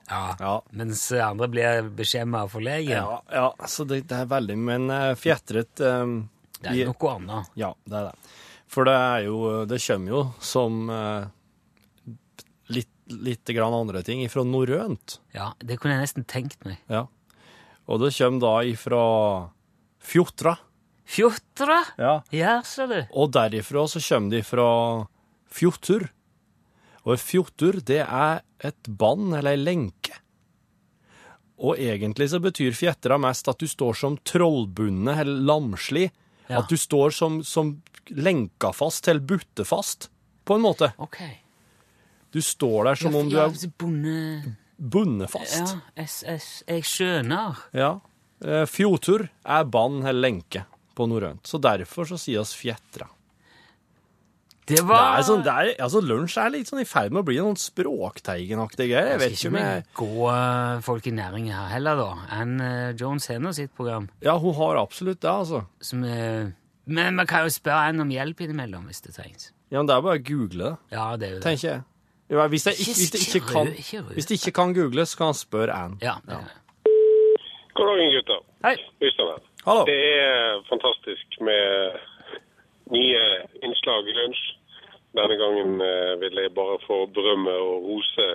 ja. 0.40 0.52
Mens 0.78 1.02
andre 1.12 1.48
blir 1.52 1.90
beskjemma 1.98 2.46
og 2.46 2.54
forlegen. 2.54 2.94
Ja, 2.94 3.18
ja 3.28 3.68
så 3.68 3.84
det, 3.84 4.06
det 4.08 4.22
er 4.22 4.30
veldig 4.30 4.56
Men 4.62 4.88
uh, 4.88 5.10
fjetret 5.18 5.82
um, 5.84 6.14
Det 6.62 6.72
er 6.72 6.88
noe 6.88 7.12
annet. 7.12 7.52
Ja, 7.60 7.74
det 7.84 7.98
er 7.98 8.08
det. 8.08 8.32
For 8.72 8.88
det 8.88 8.96
er 8.96 9.26
jo 9.26 9.38
Det 9.68 9.82
kommer 9.84 10.14
jo 10.14 10.22
som 10.40 10.88
eh, 10.88 11.28
litt, 13.12 13.44
grann 13.52 13.74
andre 13.76 14.02
ting 14.06 14.22
ifra 14.24 14.44
norrønt. 14.46 15.18
Ja, 15.36 15.52
det 15.60 15.78
kunne 15.80 15.96
jeg 15.96 16.06
nesten 16.06 16.26
tenkt 16.28 16.64
meg. 16.66 16.80
Ja. 16.90 17.06
Og 17.90 18.02
det 18.02 18.12
kommer 18.16 18.42
da 18.42 18.54
ifra 18.66 19.04
fjotra. 20.02 20.56
Fjotra? 21.04 21.82
Ja. 21.98 22.14
Ja, 22.32 22.56
ser 22.64 22.88
du. 22.88 22.98
Og 23.12 23.32
derifra 23.34 23.84
så 23.90 24.02
kommer 24.02 24.36
de 24.36 24.42
fra 24.46 24.68
Fjotur. 25.52 26.06
Og 27.02 27.18
Fjotur, 27.20 27.80
det 27.84 28.04
er 28.06 28.42
et 28.62 28.88
bånd 28.88 29.34
eller 29.34 29.56
ei 29.56 29.60
lenke. 29.60 30.14
Og 31.62 31.78
egentlig 31.78 32.30
så 32.32 32.40
betyr 32.42 32.74
fjetra 32.74 33.18
mest 33.22 33.50
at 33.50 33.60
du 33.60 33.68
står 33.70 33.98
som 33.98 34.16
trollbundet 34.26 35.22
eller 35.22 35.44
lamslig. 35.46 36.08
Ja. 36.48 36.62
At 36.62 36.70
du 36.70 36.78
står 36.78 37.14
som, 37.14 37.42
som 37.46 37.76
lenka 38.10 38.72
fast 38.74 39.06
eller 39.08 39.22
buttefast, 39.22 40.08
på 40.44 40.56
en 40.58 40.64
måte. 40.64 40.90
Ok. 41.02 41.20
Du 42.32 42.40
står 42.42 42.90
der 42.90 43.00
som 43.00 43.16
om 43.18 43.28
du 43.30 43.38
er 43.38 43.52
bonde... 44.82 45.28
fast. 45.30 45.58
Ja, 45.60 46.04
SS. 46.04 46.46
Jeg 46.66 46.84
skjønner. 46.88 47.60
Ja. 47.76 47.94
Fjotur 48.66 49.28
er 49.44 49.64
bånd 49.70 50.02
eller 50.02 50.24
lenke 50.30 50.64
på 50.98 51.06
norrønt. 51.06 51.46
Så 51.46 51.60
derfor 51.62 52.08
så 52.08 52.18
sier 52.20 52.40
oss 52.42 52.54
fjetra. 52.58 53.06
Det 54.62 54.76
Det 54.78 54.84
var 54.86 55.18
er 55.18 55.24
sånn, 55.26 55.40
det 55.42 55.52
er, 55.52 55.70
altså 55.82 56.00
Lunsj 56.00 56.36
er 56.38 56.52
litt 56.54 56.68
sånn 56.70 56.80
i 56.84 56.86
ferd 56.86 57.10
med 57.10 57.24
å 57.24 57.26
bli 57.26 57.38
noen 57.40 57.58
språkteigenaktig 57.58 58.86
greier. 58.92 59.16
Jeg 59.16 59.20
vet 59.22 59.34
ikke 59.34 59.50
om 59.50 59.56
jeg 59.58 59.84
gå 59.98 60.28
eh, 60.30 60.82
folk 60.86 61.08
i 61.10 61.14
næring 61.16 61.48
her 61.50 61.66
heller, 61.72 61.98
da. 61.98 62.10
enn 62.38 62.52
eh, 62.62 62.92
Jones 62.98 63.26
har 63.26 63.56
sitt 63.58 63.74
program. 63.74 64.06
Ja, 64.22 64.36
hun 64.38 64.54
har 64.60 64.78
absolutt 64.78 65.20
det, 65.24 65.30
altså. 65.32 65.64
Som, 65.82 66.04
eh, 66.06 66.52
men 66.86 67.18
man 67.18 67.26
kan 67.26 67.42
jo 67.48 67.50
spørre 67.54 67.90
en 67.90 68.04
om 68.06 68.14
hjelp 68.14 68.44
innimellom 68.46 68.86
hvis 68.86 69.02
det 69.02 69.16
trengs. 69.18 69.50
Ja, 69.72 69.80
men 69.80 69.90
Det 69.90 69.96
er 69.96 70.06
bare 70.06 70.20
å 70.20 70.26
google 70.30 70.64
det, 70.70 70.76
Ja, 70.94 71.08
det 71.16 71.26
er 71.26 71.34
jo 71.34 71.40
det. 71.40 71.44
tenker 71.48 71.68
jeg. 71.68 71.82
Ja, 72.32 72.46
hvis, 72.48 72.66
jeg 72.66 72.74
ikke, 72.82 72.96
hvis, 73.00 73.10
det 73.14 73.20
ikke 73.28 73.46
kan, 73.54 73.66
hvis 74.14 74.26
det 74.26 74.34
ikke 74.38 74.52
kan 74.58 74.74
googles, 74.74 75.08
så 75.08 75.16
kan 75.18 75.26
han 75.32 75.38
spørre 75.46 75.72
Ann. 75.80 75.98
Ja, 76.08 76.14
det 76.26 76.36
er. 76.40 76.48
God 77.76 77.86
dagen, 77.90 78.08
gutter. 78.14 78.40
Hei. 78.66 78.76
Øystein 79.04 79.28
her. 79.32 79.40
Hallo. 79.66 79.82
Det 79.92 80.00
er 80.28 80.38
fantastisk 80.72 81.26
med 81.48 81.62
nye 82.96 83.22
innslag 83.66 84.02
i 84.10 84.14
lunsj. 84.20 84.44
Denne 85.18 85.36
gangen 85.42 85.70
eh, 85.90 86.12
vil 86.22 86.34
jeg 86.42 86.54
bare 86.60 86.78
få 86.88 86.98
berømme 87.16 87.52
og 87.68 87.74
rose 87.88 88.26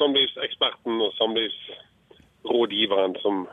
samlivseksperten 0.00 1.00
og 1.06 1.12
samlivsrådgiveren 1.20 3.16
som 3.24 3.48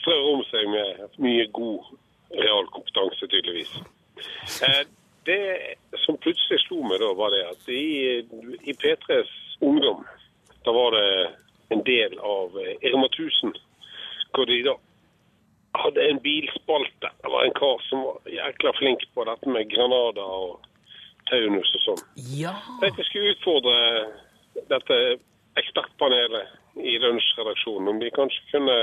strør 0.00 0.22
om 0.34 0.42
seg 0.52 0.68
med 0.76 0.88
mye 1.26 1.46
god 1.60 1.78
realkompetanse, 2.44 3.26
tydeligvis. 3.26 3.72
Det 5.24 5.76
som 6.04 6.18
plutselig 6.18 6.58
slo 6.64 6.82
meg 6.86 7.02
da, 7.02 7.12
var 7.14 7.30
det 7.34 7.42
at 7.46 7.68
i, 7.70 8.22
i 8.66 8.74
P3s 8.74 9.30
Ungdom, 9.62 10.02
da 10.66 10.74
var 10.74 10.96
det 10.96 11.10
en 11.74 11.84
del 11.86 12.16
av 12.18 12.56
eh, 12.58 12.74
Irma 12.88 13.06
1000, 13.06 13.54
hvor 14.34 14.48
de 14.50 14.58
da 14.66 14.74
hadde 15.78 16.04
en 16.08 16.18
bilspalte. 16.24 17.10
Det 17.22 17.30
var 17.32 17.44
en 17.44 17.54
kar 17.56 17.82
som 17.88 18.02
var 18.06 18.32
jækla 18.34 18.72
flink 18.78 19.06
på 19.14 19.24
dette 19.28 19.48
med 19.48 19.70
granater 19.70 20.26
og 20.26 20.66
taunus 21.30 21.70
og 21.78 21.84
sånn. 21.86 22.02
Ja. 22.34 22.56
Jeg 22.82 23.06
skulle 23.08 23.36
utfordre 23.36 23.76
dette 24.68 24.98
ekspertpanelet 25.60 26.82
i 26.82 26.96
lunsjredaksjonen 27.00 27.92
om 27.92 28.00
de 28.00 28.10
kanskje 28.16 28.44
kunne 28.50 28.76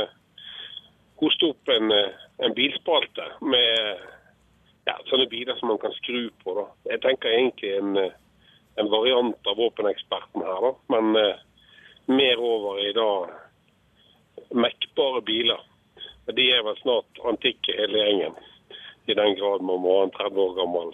hoste 1.19 1.51
opp 1.51 1.73
en, 1.73 1.91
eh, 1.91 2.15
en 2.45 2.55
bilspalte 2.57 3.27
med 3.41 4.07
sånne 5.07 5.29
biler 5.31 5.55
som 5.59 5.71
man 5.71 5.81
kan 5.81 5.93
skru 5.97 6.29
på. 6.43 6.55
da. 6.57 6.65
Jeg 6.91 7.01
tenker 7.01 7.29
egentlig 7.29 7.75
en, 7.77 7.97
eh, 7.97 8.17
en 8.77 8.89
variant 8.89 9.47
av 9.47 9.57
våpeneksperten 9.57 10.43
her, 10.43 10.61
da. 10.61 10.73
Men 10.95 11.15
eh, 11.15 11.39
mer 12.07 12.39
over 12.39 12.79
i 12.83 12.91
da 12.93 13.09
mekkbare 14.49 15.21
biler. 15.21 15.61
Men 16.25 16.35
De 16.35 16.51
er 16.51 16.63
vel 16.63 16.77
snart 16.81 17.21
antikke 17.25 17.75
hele 17.77 18.03
gjengen. 18.03 18.35
I 19.09 19.13
den 19.13 19.35
grad 19.35 19.61
man 19.61 19.81
må 19.81 19.97
ha 19.97 20.03
en 20.03 20.11
30 20.17 20.41
år 20.43 20.55
gammel 20.57 20.91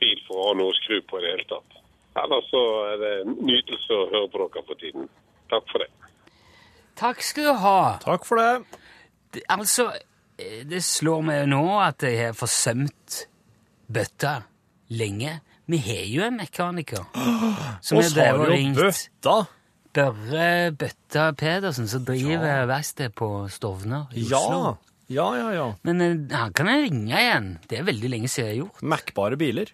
bil 0.00 0.20
for 0.26 0.38
å 0.38 0.46
ha 0.48 0.54
noe 0.58 0.72
å 0.72 0.78
skru 0.78 1.00
på 1.02 1.18
i 1.18 1.24
det 1.24 1.32
hele 1.34 1.48
tatt. 1.50 1.78
Ellers 2.18 2.50
så 2.50 2.62
er 2.92 3.00
det 3.02 3.12
en 3.22 3.34
nytelse 3.46 3.94
å 3.94 4.08
høre 4.12 4.28
på 4.32 4.44
dere 4.44 4.64
for 4.66 4.80
tiden. 4.80 5.08
Takk 5.52 5.66
for 5.70 5.84
det. 5.84 5.90
Takk 6.98 7.22
skal 7.22 7.50
du 7.50 7.54
ha. 7.62 7.80
Takk 8.02 8.26
for 8.26 8.40
det. 8.40 8.80
Det, 9.34 9.42
altså, 9.52 9.90
det 10.70 10.80
slår 10.86 11.22
meg 11.26 11.40
jo 11.42 11.46
nå 11.56 11.62
at 11.82 12.04
jeg 12.06 12.18
har 12.28 12.36
forsømt 12.38 13.24
bøtta 13.90 14.36
lenge. 14.94 15.38
Vi 15.68 15.78
har 15.84 16.04
jo 16.08 16.22
en 16.24 16.38
mekaniker 16.40 17.04
som 17.84 17.98
har 18.00 18.12
drevet 18.14 18.40
og 18.40 18.44
jo 18.46 18.52
ringt 18.54 18.78
bøtta. 18.78 19.38
Børre 19.98 20.70
Bøtta 20.78 21.30
Pedersen, 21.34 21.88
som 21.90 22.04
driver 22.06 22.68
verksted 22.70 23.14
på 23.18 23.28
Stovner 23.50 24.06
i 24.14 24.22
Oslo. 24.28 24.60
Ja. 24.68 24.76
Ja, 25.08 25.24
ja, 25.38 25.46
ja. 25.56 25.66
Men 25.88 26.02
eh, 26.04 26.36
han 26.36 26.52
kan 26.52 26.68
jeg 26.68 26.82
ringe 26.90 27.16
igjen. 27.16 27.46
Det 27.64 27.78
er 27.78 27.86
veldig 27.88 28.10
lenge 28.12 28.28
siden 28.28 28.50
jeg 28.50 28.52
har 28.52 28.58
gjort. 28.60 28.82
Mekkbare 28.92 29.38
biler. 29.40 29.70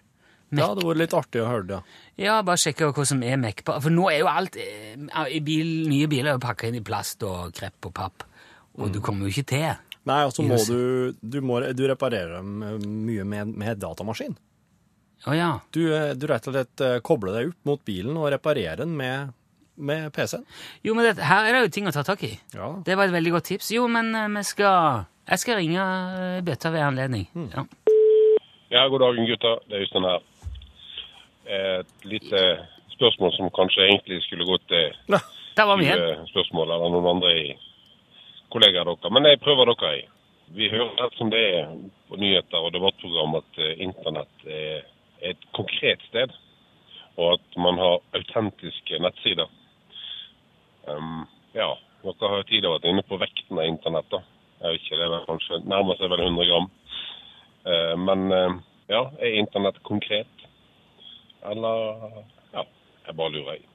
Ja, 0.55 0.69
det 0.77 0.85
var 0.87 0.95
litt 0.95 1.13
artig 1.17 1.41
å 1.43 1.49
høre 1.49 1.65
det. 1.67 1.79
ja. 1.81 2.01
Ja, 2.23 2.35
bare 2.47 2.61
sjekke 2.61 2.87
hva 2.95 3.03
som 3.03 3.19
er 3.27 3.35
mekkbare. 3.41 3.83
For 3.83 3.91
nå 3.91 4.05
er 4.13 4.21
jo 4.21 4.29
alt 4.31 4.55
eh, 4.55 4.95
i 5.35 5.41
bil, 5.43 5.73
Nye 5.91 6.07
biler 6.07 6.31
er 6.31 6.37
jo 6.37 6.43
pakka 6.45 6.69
inn 6.71 6.79
i 6.79 6.83
plast 6.87 7.25
og 7.27 7.51
krepp 7.57 7.89
og 7.89 7.93
papp, 7.99 8.23
og 8.79 8.93
du 8.95 9.01
kommer 9.03 9.27
jo 9.27 9.35
ikke 9.35 9.49
til. 9.51 9.67
Nei, 10.05 10.19
og 10.27 10.33
så 10.35 10.43
må 10.45 10.57
du 10.69 11.15
du, 11.21 11.39
må, 11.41 11.59
du 11.73 11.87
reparerer 11.89 12.35
dem 12.37 12.61
eh, 12.63 12.75
mye 13.09 13.23
med, 13.25 13.55
med 13.57 13.79
datamaskin. 13.81 14.35
Å 15.25 15.33
ja. 15.33 15.49
Du, 15.73 15.81
eh, 15.95 16.11
du 16.13 16.27
rett 16.29 16.45
og 16.45 16.53
slett 16.53 16.83
eh, 16.85 16.99
kobler 17.05 17.39
deg 17.39 17.49
opp 17.53 17.71
mot 17.71 17.81
bilen 17.87 18.17
og 18.19 18.29
reparerer 18.35 18.83
den 18.83 18.93
med, 18.99 19.33
med 19.81 20.11
PC-en. 20.13 20.45
Jo, 20.85 20.93
men 20.97 21.09
det, 21.09 21.15
her 21.25 21.49
er 21.49 21.57
det 21.57 21.63
jo 21.65 21.73
ting 21.79 21.89
å 21.89 21.95
ta 21.95 22.05
tak 22.05 22.21
i. 22.27 22.35
Ja. 22.53 22.69
Det 22.85 22.97
var 22.99 23.09
et 23.09 23.15
veldig 23.17 23.33
godt 23.37 23.49
tips. 23.49 23.71
Jo, 23.73 23.87
men 23.89 24.13
vi 24.37 24.45
skal 24.45 25.05
Jeg 25.25 25.41
skal 25.41 25.57
ringe 25.57 25.81
Bøtta 26.45 26.69
ved 26.69 26.85
anledning. 26.85 27.25
Ja. 27.55 27.65
Ja, 28.69 28.85
god 28.91 29.01
dagen 29.01 29.25
gutta. 29.25 29.55
Det 29.65 29.77
er 29.79 29.85
Øystein 29.87 30.05
her. 30.05 30.21
Et 31.55 32.05
lite 32.05 32.41
spørsmål 32.95 33.33
som 33.35 33.49
kanskje 33.53 33.85
egentlig 33.89 34.21
skulle 34.25 34.45
gått 34.49 34.65
til 34.69 35.17
Da 35.57 35.65
var 35.65 35.77
vi 35.79 35.85
igjen. 35.87 36.25
spørsmål 36.29 36.73
eller 36.75 36.93
noen 36.93 37.09
andre 37.15 37.33
i 37.41 37.45
kollegaer 38.55 38.87
dere. 38.87 39.11
Men 39.11 39.27
jeg 39.27 39.41
prøver 39.43 39.71
dere 39.71 39.93
i. 39.99 40.03
Vi 40.55 40.69
hører 40.69 41.11
som 41.17 41.31
det 41.33 41.41
er 41.57 41.71
på 42.09 42.19
nyheter 42.21 42.63
og 42.63 42.73
debattprogram 42.75 43.39
at 43.39 43.57
eh, 43.59 43.79
internett 43.81 44.45
er 44.45 44.85
et 45.25 45.47
konkret 45.57 46.03
sted, 46.09 46.31
og 47.17 47.35
at 47.35 47.57
man 47.59 47.79
har 47.81 48.03
autentiske 48.15 48.99
nettsider. 49.01 49.49
Um, 50.85 51.25
ja, 51.57 51.71
dere 52.05 52.29
har 52.29 52.43
jo 52.43 52.47
tidligere 52.51 52.75
vært 52.77 52.89
inne 52.91 53.05
på 53.09 53.19
vekten 53.19 53.59
av 53.59 53.67
internett. 53.67 54.09
da. 54.13 54.21
Jeg 54.61 54.75
vet 54.75 54.85
ikke, 54.85 54.99
det 55.01 55.07
er 55.07 55.29
kanskje 55.29 55.61
nærmer 55.65 55.99
seg 55.99 56.13
vel 56.13 56.25
100 56.27 56.49
gram. 56.51 56.69
Uh, 57.65 57.95
men 58.05 58.27
uh, 58.31 58.59
ja, 58.91 59.07
er 59.17 59.39
internett 59.41 59.81
konkret? 59.87 60.45
Eller 61.45 62.21
ja, 62.53 62.67
jeg 63.07 63.17
bare 63.17 63.33
lurer, 63.33 63.57
jeg. 63.57 63.65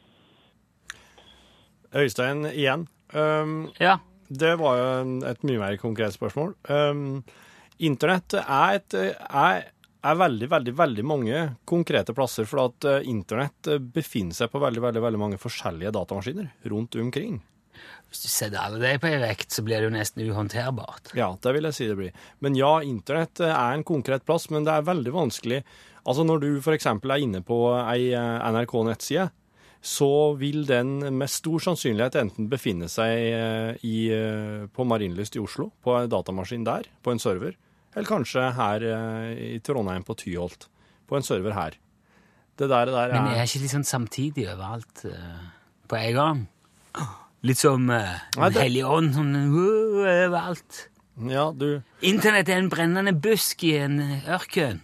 Øystein 1.95 2.47
igjen. 2.55 2.87
Um, 3.11 3.73
Ja. 3.81 3.99
Det 4.31 4.55
var 4.61 4.79
jo 4.79 5.19
et 5.27 5.45
mye 5.49 5.59
mer 5.59 5.77
konkret 5.83 6.15
spørsmål. 6.15 6.55
Um, 6.71 7.21
internett 7.83 8.37
er, 8.39 8.79
et, 8.79 8.95
er, 8.95 9.69
er 10.07 10.19
veldig, 10.23 10.49
veldig, 10.53 10.75
veldig 10.79 11.05
mange 11.07 11.45
konkrete 11.69 12.15
plasser, 12.15 12.47
for 12.47 12.69
at 12.69 12.87
eh, 12.87 13.09
internett 13.11 13.73
befinner 13.95 14.37
seg 14.37 14.53
på 14.53 14.63
veldig, 14.63 14.85
veldig, 14.87 15.03
veldig 15.07 15.23
mange 15.23 15.41
forskjellige 15.41 15.95
datamaskiner 15.97 16.71
rundt 16.71 16.99
omkring. 17.01 17.41
Hvis 18.11 18.25
du 18.25 18.31
setter 18.31 18.59
alle 18.59 18.81
det 18.83 18.97
på 19.03 19.09
ei 19.11 19.19
vekt, 19.23 19.53
så 19.55 19.63
blir 19.67 19.81
det 19.81 19.89
jo 19.89 19.95
nesten 19.95 20.25
uhåndterbart. 20.27 21.13
Ja, 21.19 21.31
det 21.43 21.55
vil 21.57 21.69
jeg 21.69 21.77
si 21.77 21.87
det 21.91 21.99
blir. 21.99 22.25
Men 22.43 22.59
ja, 22.59 22.73
internett 22.87 23.43
eh, 23.43 23.55
er 23.55 23.77
en 23.77 23.87
konkret 23.87 24.27
plass, 24.29 24.49
men 24.51 24.67
det 24.67 24.75
er 24.77 24.87
veldig 24.89 25.15
vanskelig. 25.15 25.63
Altså 26.07 26.25
når 26.27 26.43
du 26.43 26.73
eksempel 26.73 27.15
er 27.15 27.23
inne 27.27 27.43
på 27.47 27.63
ei 27.81 28.13
eh, 28.15 28.49
NRK-nettside, 28.51 29.31
så 29.81 30.35
vil 30.37 30.67
den 30.69 30.99
med 31.17 31.31
stor 31.33 31.63
sannsynlighet 31.65 32.19
enten 32.21 32.49
befinne 32.53 32.89
seg 32.93 33.17
eh, 33.17 33.71
i, 33.87 33.97
eh, 34.13 34.67
på 34.69 34.85
Marienlyst 34.85 35.39
i 35.39 35.43
Oslo, 35.43 35.71
på 35.81 35.95
en 35.97 36.11
datamaskin 36.13 36.67
der, 36.69 36.89
på 37.01 37.15
en 37.15 37.23
server, 37.23 37.57
eller 37.95 38.09
kanskje 38.09 38.51
her 38.59 38.85
eh, 38.85 39.31
i 39.57 39.61
Trondheim 39.65 40.05
på 40.05 40.19
Tyholt, 40.21 40.69
på 41.09 41.17
en 41.17 41.25
server 41.27 41.57
her. 41.57 41.79
Det 42.61 42.69
der, 42.69 42.91
det 42.91 42.95
der 42.95 43.15
Men 43.17 43.33
er 43.33 43.41
er 43.41 43.49
ikke 43.49 43.73
sånn 43.73 43.89
samtidig 43.89 44.45
overalt 44.53 45.07
på 45.89 45.97
en 45.97 46.17
gang? 46.19 46.43
Litt 47.41 47.57
som 47.57 47.87
uh, 47.89 48.19
Den 48.37 48.59
hellige 48.61 48.91
ånd, 48.91 49.15
sånn 49.17 49.33
overalt. 49.49 50.83
Ja, 51.25 51.47
du 51.57 51.81
Internett 52.05 52.51
er 52.53 52.61
en 52.61 52.69
brennende 52.69 53.15
busk 53.17 53.65
i 53.65 53.79
en 53.81 53.97
ørken. 54.29 54.83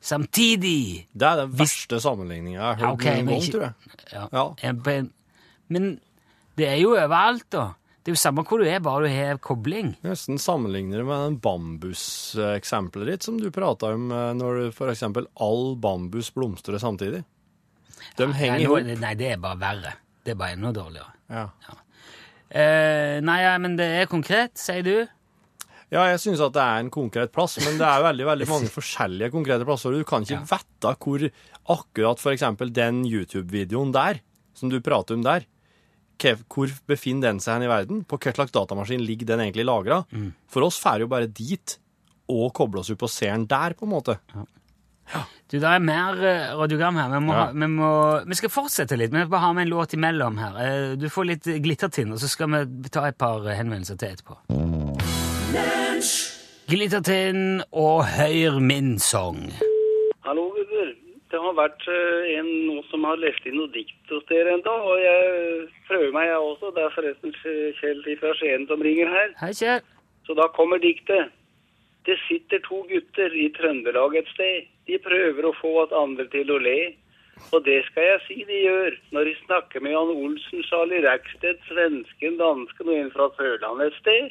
Samtidig. 0.00 1.06
Det 1.12 1.26
er 1.28 1.42
den 1.42 1.50
verste 1.58 1.98
sammenligninga 2.00 2.56
jeg 2.56 2.62
har 2.64 2.76
hørt 2.78 2.86
Ja, 2.86 2.92
okay, 2.94 3.22
noen 3.22 3.26
gang, 3.28 3.50
tror 3.52 3.64
jeg. 3.66 3.74
Ja. 4.14 4.28
Ja. 4.32 4.44
En- 4.70 5.12
Men 5.68 6.00
det 6.56 6.66
er 6.68 6.76
jo 6.80 6.94
overalt, 6.96 7.44
da. 7.50 7.74
Det 8.02 8.10
er 8.10 8.14
jo 8.16 8.20
samme 8.20 8.42
hvor 8.48 8.58
du 8.58 8.64
er, 8.66 8.80
bare 8.80 9.02
du 9.06 9.12
har 9.12 9.36
kobling. 9.38 9.92
Nesten 10.02 10.38
sammenligner 10.40 10.98
det 11.02 11.06
med 11.06 11.20
den 11.26 11.36
bambuseksempelet 11.44 13.06
ditt 13.12 13.22
som 13.22 13.36
du 13.38 13.50
prata 13.52 13.92
om 13.94 14.10
eh, 14.10 14.32
når 14.34 14.72
eksempel 14.90 15.26
all 15.38 15.76
bambus 15.76 16.30
blomstrer 16.34 16.80
samtidig. 16.80 17.22
De 18.16 18.26
henger 18.32 18.56
Nei, 18.56 18.62
i 18.64 18.66
hop. 18.66 19.00
nei, 19.04 19.14
det 19.14 19.32
er 19.34 19.36
bare 19.36 19.58
verre. 19.60 19.92
Det 20.24 20.32
er 20.32 20.40
bare 20.40 20.56
enda 20.56 20.72
dårligere. 20.72 21.12
Ja. 21.30 21.44
Eh, 22.50 23.20
nei, 23.22 23.38
ja, 23.44 23.52
men 23.62 23.76
det 23.78 23.86
er 24.00 24.06
konkret, 24.10 24.56
sier 24.58 24.82
du? 24.82 25.06
Ja, 25.90 26.04
jeg 26.12 26.20
syns 26.22 26.40
at 26.44 26.52
det 26.54 26.62
er 26.62 26.80
en 26.84 26.90
konkret 26.94 27.32
plass, 27.34 27.56
men 27.64 27.78
det 27.80 27.86
er 27.86 28.02
veldig 28.04 28.26
veldig 28.28 28.46
mange 28.50 28.68
forskjellige 28.78 29.32
konkrete 29.34 29.66
plasser. 29.68 29.90
Du 29.96 30.04
kan 30.06 30.22
ikke 30.26 30.38
Ja. 30.40 30.44
vite 30.56 30.94
hvor 31.02 31.24
akkurat 31.76 32.20
eksempel 32.34 32.72
den 32.72 33.02
YouTube-videoen 33.06 33.92
der, 33.94 34.20
som 34.54 34.70
du 34.70 34.78
prater 34.80 35.14
om 35.18 35.22
der, 35.26 35.46
hvor 36.52 36.68
befinner 36.86 37.30
den 37.30 37.38
seg 37.40 37.62
i 37.64 37.68
verden? 37.70 38.02
På 38.04 38.18
hva 38.20 38.32
slags 38.36 38.52
datamaskin 38.52 39.00
ligger 39.06 39.26
den 39.32 39.40
egentlig 39.40 39.64
lagra? 39.64 40.02
Mm. 40.12 40.32
For 40.52 40.66
oss 40.66 40.78
drar 40.82 41.00
jo 41.00 41.06
bare 41.08 41.26
dit 41.32 41.78
og 42.28 42.52
kobler 42.54 42.80
oss 42.84 42.90
ut 42.92 43.02
og 43.02 43.10
ser 43.10 43.32
den 43.32 43.46
der, 43.50 43.72
på 43.74 43.86
en 43.88 43.94
måte. 43.94 44.18
Du, 45.50 45.56
Det 45.58 45.64
er 45.66 45.80
mer 45.82 46.20
eh, 46.22 46.52
radiogram 46.54 46.94
her. 47.00 47.08
Vi, 47.16 47.20
må, 47.26 47.32
Ja. 47.34 47.46
vi, 47.50 47.66
må, 47.66 47.88
vi 48.28 48.34
skal 48.38 48.52
fortsette 48.52 48.96
litt, 49.00 49.10
vi 49.10 49.18
vi 49.24 49.30
bare 49.32 49.40
ha 49.48 49.52
med 49.52 49.66
en 49.66 49.72
låt 49.72 49.96
imellom 49.96 50.38
her. 50.38 50.60
Eh, 50.60 50.96
Du 50.96 51.08
får 51.10 51.26
litt 51.26 51.48
glittertinn, 51.64 52.12
og 52.12 52.20
så 52.22 52.28
skal 52.28 52.52
vi 52.52 52.88
ta 52.88 53.08
et 53.08 53.18
par 53.18 53.40
henvendelser 53.42 53.98
til 53.98 54.12
etterpå. 54.14 55.19
Glittertinn 56.70 57.64
og 57.74 58.04
Høyr 58.06 58.60
min 58.62 58.92
sang. 59.02 59.40
Hallo, 60.22 60.44
gutter. 60.54 60.92
Det 61.30 61.40
har 61.42 61.56
vært 61.58 61.82
eh, 61.90 62.28
en 62.38 62.50
nå 62.68 62.76
som 62.90 63.06
har 63.08 63.18
lest 63.18 63.42
inn 63.46 63.56
noe 63.58 63.70
dikt 63.74 64.12
hos 64.14 64.22
dere 64.28 64.52
enda, 64.54 64.70
og 64.70 65.02
jeg 65.02 65.66
prøver 65.88 66.14
meg 66.14 66.28
jeg 66.28 66.44
også. 66.46 66.70
Det 66.76 66.84
er 66.84 66.94
forresten 66.94 67.34
Kjell 67.80 68.06
fra 68.22 68.32
Skien 68.38 68.68
som 68.70 68.84
ringer 68.86 69.10
her. 69.10 69.34
Hei, 69.42 69.50
Kjell. 69.58 69.82
Så 70.28 70.38
da 70.38 70.46
kommer 70.54 70.78
diktet. 70.82 71.34
Det 72.06 72.16
sitter 72.28 72.62
to 72.68 72.84
gutter 72.92 73.34
i 73.34 73.48
Trøndelag 73.58 74.14
et 74.22 74.30
sted. 74.36 74.70
De 74.86 75.02
prøver 75.02 75.50
å 75.50 75.56
få 75.58 75.74
at 75.82 75.96
andre 75.98 76.28
til 76.30 76.54
å 76.54 76.60
le. 76.62 76.78
Og 77.52 77.64
det 77.66 77.80
skal 77.88 78.04
jeg 78.06 78.20
si 78.26 78.36
de 78.48 78.58
gjør, 78.64 78.96
når 79.16 79.24
de 79.30 79.32
snakker 79.44 79.82
med 79.82 79.94
Jan 79.94 80.12
Olsen, 80.14 80.62
Charlie 80.68 81.00
Rackstedt, 81.06 81.62
svensken, 81.68 82.36
dansken 82.40 82.90
og 82.92 82.98
en 83.00 83.10
fra 83.14 83.26
Sørlandet 83.38 83.90
et 83.90 83.98
sted. 83.98 84.30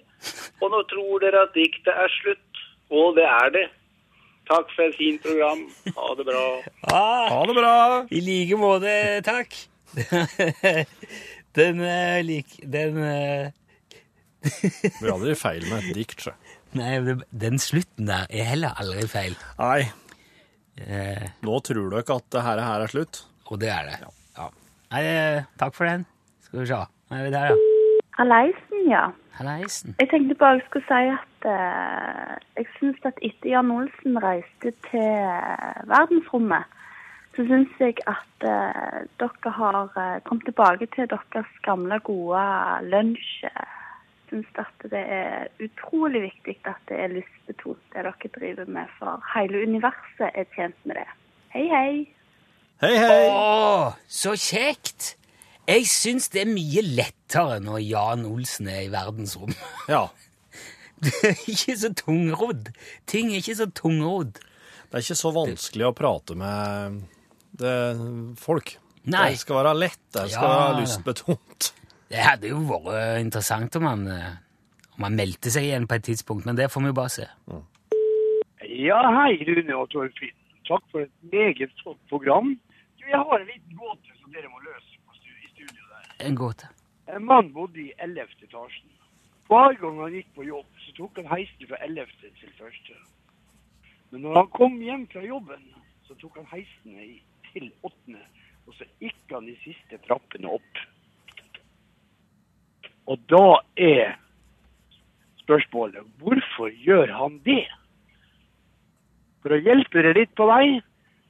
Og 0.61 0.71
nå 0.73 0.79
tror 0.93 1.19
dere 1.25 1.43
at 1.47 1.53
diktet 1.57 1.91
er 1.93 2.13
slutt, 2.19 2.61
og 2.89 3.17
det 3.19 3.25
er 3.27 3.51
det. 3.57 3.65
Takk 4.49 4.71
for 4.73 4.87
et 4.89 4.95
fint 4.97 5.21
program. 5.21 5.59
Ha 5.97 6.07
det 6.17 6.25
bra. 6.31 6.45
Ah, 6.89 7.27
Ha 7.29 7.41
det 7.45 7.55
bra! 7.59 7.73
I 8.09 8.21
like 8.25 8.57
måte, 8.57 8.93
takk. 9.27 9.53
Den 11.57 11.79
er 11.81 12.21
lik 12.21 12.59
Den 12.61 12.97
eh, 13.01 13.47
Blir 15.01 15.11
aldri 15.15 15.33
feil 15.37 15.65
med 15.69 15.81
et 15.89 15.97
dikt, 15.97 16.21
sjø. 16.27 16.33
Nei, 16.77 16.91
den 17.33 17.57
slutten 17.61 18.05
der 18.09 18.27
er 18.29 18.45
heller 18.51 18.77
aldri 18.79 19.07
feil. 19.09 19.33
Nei, 19.57 19.87
Eh, 20.87 21.25
nå 21.45 21.59
tror 21.65 21.89
dere 21.91 22.15
at 22.15 22.29
det 22.31 22.45
her, 22.45 22.61
her 22.63 22.85
er 22.85 22.91
slutt. 22.91 23.25
og 23.49 23.59
det 23.59 23.69
er 23.73 23.87
det. 23.89 23.97
Ja. 24.37 24.49
Nei, 24.93 25.01
eh, 25.03 25.43
takk 25.57 25.73
for 25.75 25.85
den. 25.89 26.05
Skal 26.45 26.59
vi 26.59 26.65
se. 26.69 26.79
Nå 27.09 27.17
er 27.17 27.23
vi 27.23 27.31
der, 27.33 27.51
ja. 27.51 27.55
Halleisen, 28.19 28.89
ja. 28.89 29.05
Hallaisen. 29.39 29.95
Jeg 29.99 30.09
tenkte 30.11 30.35
bare 30.35 30.59
jeg 30.59 30.65
skulle 30.67 30.85
si 30.89 31.11
at 31.15 31.47
eh, 31.47 32.33
jeg 32.57 32.67
syns 32.77 33.05
at 33.07 33.21
etter 33.23 33.49
Jan 33.53 33.71
Olsen 33.71 34.19
reiste 34.23 34.73
til 34.89 35.07
eh, 35.23 35.79
verdensrommet, 35.87 36.67
så 37.35 37.45
syns 37.47 37.79
jeg 37.79 37.95
at 38.11 38.47
eh, 38.53 39.05
dere 39.21 39.53
har 39.61 39.93
eh, 39.95 40.21
kommet 40.27 40.45
tilbake 40.49 40.89
til 40.95 41.07
deres 41.09 41.53
gamle, 41.63 41.99
gode 42.03 42.43
lunsj. 42.91 43.45
Syns 44.29 44.49
at 44.61 44.83
det 44.91 44.99
er 45.01 45.47
utrolig 45.65 46.21
viktig 46.27 46.57
at 46.69 46.81
det 46.89 46.99
er 47.01 47.13
lystbetont, 47.15 47.81
det 47.95 48.03
dere 48.05 48.29
driver 48.35 48.67
med, 48.69 48.89
for 48.99 49.23
hele 49.33 49.63
universet 49.65 50.29
er 50.37 50.45
tjent 50.55 50.77
med 50.85 50.99
det. 51.01 51.07
Hei, 51.55 51.65
hei. 51.71 51.93
Hei, 52.83 52.91
hei! 52.95 53.23
Å, 53.33 53.95
så 54.07 54.35
kjekt! 54.37 55.15
Jeg 55.69 55.85
syns 55.89 56.29
det 56.33 56.43
er 56.45 56.49
mye 56.49 56.81
lettere 56.85 57.59
når 57.61 57.81
Jan 57.83 58.23
Olsen 58.29 58.69
er 58.71 58.85
i 58.87 58.91
verdensrom. 58.93 59.51
Ja. 59.89 60.07
Det 60.99 61.13
er 61.23 61.37
ikke 61.47 61.75
så 61.79 61.89
tungrodd. 61.95 62.69
Ting 63.07 63.29
er 63.31 63.39
ikke 63.39 63.53
så 63.55 63.69
tungrodd. 63.71 64.33
Det 64.41 64.97
er 64.97 65.03
ikke 65.05 65.15
så 65.15 65.29
vanskelig 65.31 65.85
å 65.87 65.93
prate 65.95 66.35
med 66.35 66.97
det, 67.61 67.75
folk. 68.41 68.73
Nei. 69.07 69.29
Det 69.31 69.39
skal 69.45 69.61
være 69.61 69.75
lett, 69.79 70.01
det 70.11 70.25
skal 70.33 70.43
Ja, 70.43 70.49
være 70.57 70.73
ja. 70.73 70.79
lystbetont. 70.81 71.69
Det 72.09 72.21
hadde 72.25 72.49
jo 72.49 72.59
vært 72.65 73.21
interessant 73.21 73.75
om 73.77 73.85
han, 73.85 74.07
eh, 74.09 74.37
om 74.97 75.05
han 75.05 75.17
meldte 75.17 75.51
seg 75.53 75.67
igjen 75.67 75.85
på 75.87 75.99
et 75.99 76.07
tidspunkt, 76.09 76.47
men 76.47 76.57
det 76.57 76.71
får 76.73 76.81
vi 76.81 76.89
jo 76.89 76.97
bare 76.97 77.13
se. 77.13 77.27
Ja, 78.65 79.01
hei 79.13 79.37
Rune 79.45 79.75
og 79.77 79.89
Torfinn. 79.93 80.33
Takk 80.69 80.83
for 80.91 81.05
et 81.05 81.13
meget 81.33 81.71
flott 81.83 82.01
program. 82.09 82.55
Du, 82.97 83.05
jeg 83.05 83.17
har 83.17 83.37
en 83.39 83.47
liten 83.47 83.77
gåte 83.77 84.17
som 84.21 84.33
dere 84.33 84.49
må 84.49 84.61
løse 84.65 84.97
i 85.45 85.51
studio 85.53 85.85
der. 85.93 86.09
En 86.25 86.35
gåte. 86.35 86.69
En 87.13 87.25
mann 87.25 87.53
bodde 87.53 87.81
i 87.81 87.93
11. 87.97 88.35
etasjen. 88.45 88.89
Hver 89.49 89.77
gang 89.81 90.01
han 90.01 90.13
gikk 90.13 90.33
på 90.35 90.45
jobb, 90.45 90.67
så 90.85 90.93
tok 90.97 91.17
han 91.21 91.31
heisen 91.31 91.69
fra 91.69 91.77
11. 91.85 92.05
til 92.21 92.67
1. 92.67 92.93
Men 94.11 94.21
når 94.25 94.35
han 94.41 94.53
kom 94.57 94.77
hjem 94.81 95.07
fra 95.13 95.23
jobben, 95.25 95.65
så 96.05 96.17
tok 96.21 96.37
han 96.41 96.49
heisen 96.53 97.01
til 97.53 97.71
8. 97.81 98.21
Og 98.67 98.77
så 98.77 98.85
gikk 99.01 99.33
han 99.33 99.49
de 99.49 99.57
siste 99.63 99.97
trappene 100.05 100.57
opp. 100.57 100.87
Og 103.09 103.17
da 103.31 103.59
er 103.81 104.13
spørsmålet 105.41 106.05
hvorfor 106.21 106.69
gjør 106.85 107.13
han 107.17 107.39
det? 107.45 107.65
For 109.41 109.55
å 109.55 109.61
hjelpe 109.63 109.97
dere 109.97 110.13
litt 110.17 110.35
på 110.37 110.45
vei, 110.49 110.77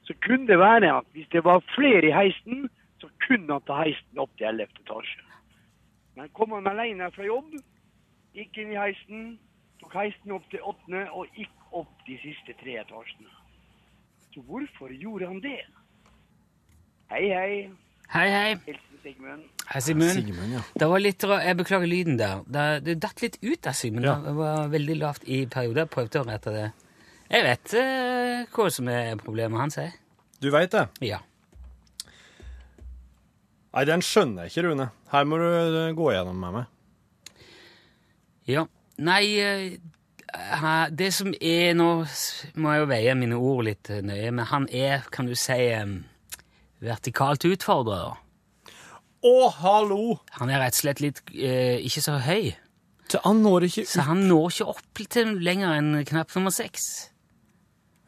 så 0.04 0.16
kunne 0.26 0.48
det 0.50 0.58
være 0.60 0.90
at 0.98 1.08
hvis 1.14 1.30
det 1.32 1.44
var 1.46 1.64
flere 1.72 2.10
i 2.10 2.14
heisen, 2.14 2.68
så 3.00 3.08
kunne 3.24 3.56
han 3.56 3.64
ta 3.64 3.78
heisen 3.80 4.20
opp 4.20 4.32
til 4.36 4.50
11. 4.50 4.82
etasje. 4.82 5.26
Men 6.18 6.32
kom 6.36 6.52
han 6.52 6.68
alene 6.68 7.08
fra 7.14 7.24
jobb, 7.24 7.54
gikk 8.36 8.58
inn 8.60 8.74
i 8.74 8.80
heisen, 8.80 9.36
tok 9.80 9.94
heisen 9.96 10.34
opp 10.36 10.48
til 10.52 10.60
8. 10.60 11.04
og 11.16 11.38
gikk 11.38 11.76
opp 11.80 12.02
de 12.08 12.18
siste 12.20 12.56
tre 12.60 12.80
etasjene. 12.82 13.30
Så 14.34 14.42
hvorfor 14.46 14.92
gjorde 14.92 15.30
han 15.30 15.40
det? 15.42 15.62
Hei, 17.10 17.24
hei. 17.30 17.54
Hei, 18.10 18.26
hei. 18.26 18.54
Hilsen 18.66 19.02
Sigmund. 19.04 19.42
Hei. 19.70 19.80
Sigmund, 19.86 20.54
ja. 20.56 20.60
Det 20.74 20.86
var 20.90 20.98
litt 20.98 21.22
Jeg 21.22 21.56
beklager 21.60 21.86
lyden 21.86 22.16
der. 22.18 22.40
Det, 22.42 22.64
det 22.82 22.96
datt 23.04 23.22
litt 23.22 23.36
ut 23.38 23.68
av 23.70 23.76
Sigmund. 23.78 24.08
Ja. 24.08 24.16
Det 24.24 24.32
var 24.34 24.72
veldig 24.72 24.96
lavt 24.98 25.28
i 25.30 25.44
perioder. 25.46 25.84
Jeg 25.84 25.92
prøvde 25.94 26.22
å 26.24 26.26
rette 26.26 26.54
det. 26.56 26.64
Jeg 27.30 27.46
vet 27.46 27.76
uh, 27.78 28.50
hva 28.50 28.66
som 28.74 28.90
er 28.90 29.14
problemet 29.22 29.62
hans, 29.62 29.78
jeg. 29.78 29.94
Du 30.42 30.50
veit 30.50 30.74
det? 30.74 30.88
Ja. 31.06 31.20
Nei, 33.70 33.86
den 33.86 34.02
skjønner 34.02 34.48
jeg 34.48 34.56
ikke, 34.56 34.66
Rune. 34.66 34.90
Her 35.12 35.30
må 35.30 35.38
du 35.38 35.46
eh, 35.46 35.94
gå 35.94 36.10
gjennom 36.10 36.42
med 36.42 36.56
meg. 36.56 37.42
Ja. 38.50 38.64
Nei, 38.98 39.22
eh, 39.38 39.76
det 40.90 41.12
som 41.14 41.30
er 41.38 41.76
Nå 41.78 41.92
må 42.58 42.74
jeg 42.74 42.82
jo 42.82 42.88
veie 42.90 43.14
mine 43.18 43.38
ord 43.38 43.68
litt 43.68 43.92
nøye, 44.02 44.32
men 44.34 44.50
han 44.50 44.66
er, 44.74 45.06
kan 45.14 45.30
du 45.30 45.36
si, 45.38 45.60
vertikalt 46.80 47.44
utfordrer. 47.48 48.18
Å, 49.20 49.36
hallo! 49.60 50.16
Han 50.38 50.50
er 50.52 50.62
rett 50.62 50.78
og 50.78 50.80
slett 50.80 51.02
litt 51.04 51.20
eh, 51.34 51.76
ikke 51.84 52.02
så 52.04 52.16
høy, 52.24 52.54
Så 53.10 53.20
han 53.26 53.42
når 53.44 53.66
ikke 53.68 53.84
så 53.90 54.06
han 54.06 54.24
når 54.30 54.46
ikke 54.54 54.68
opp 54.72 55.02
til 55.12 55.34
lenger 55.44 55.76
enn 55.76 55.92
knapp 56.08 56.32
nummer 56.38 56.54
seks. 56.54 57.10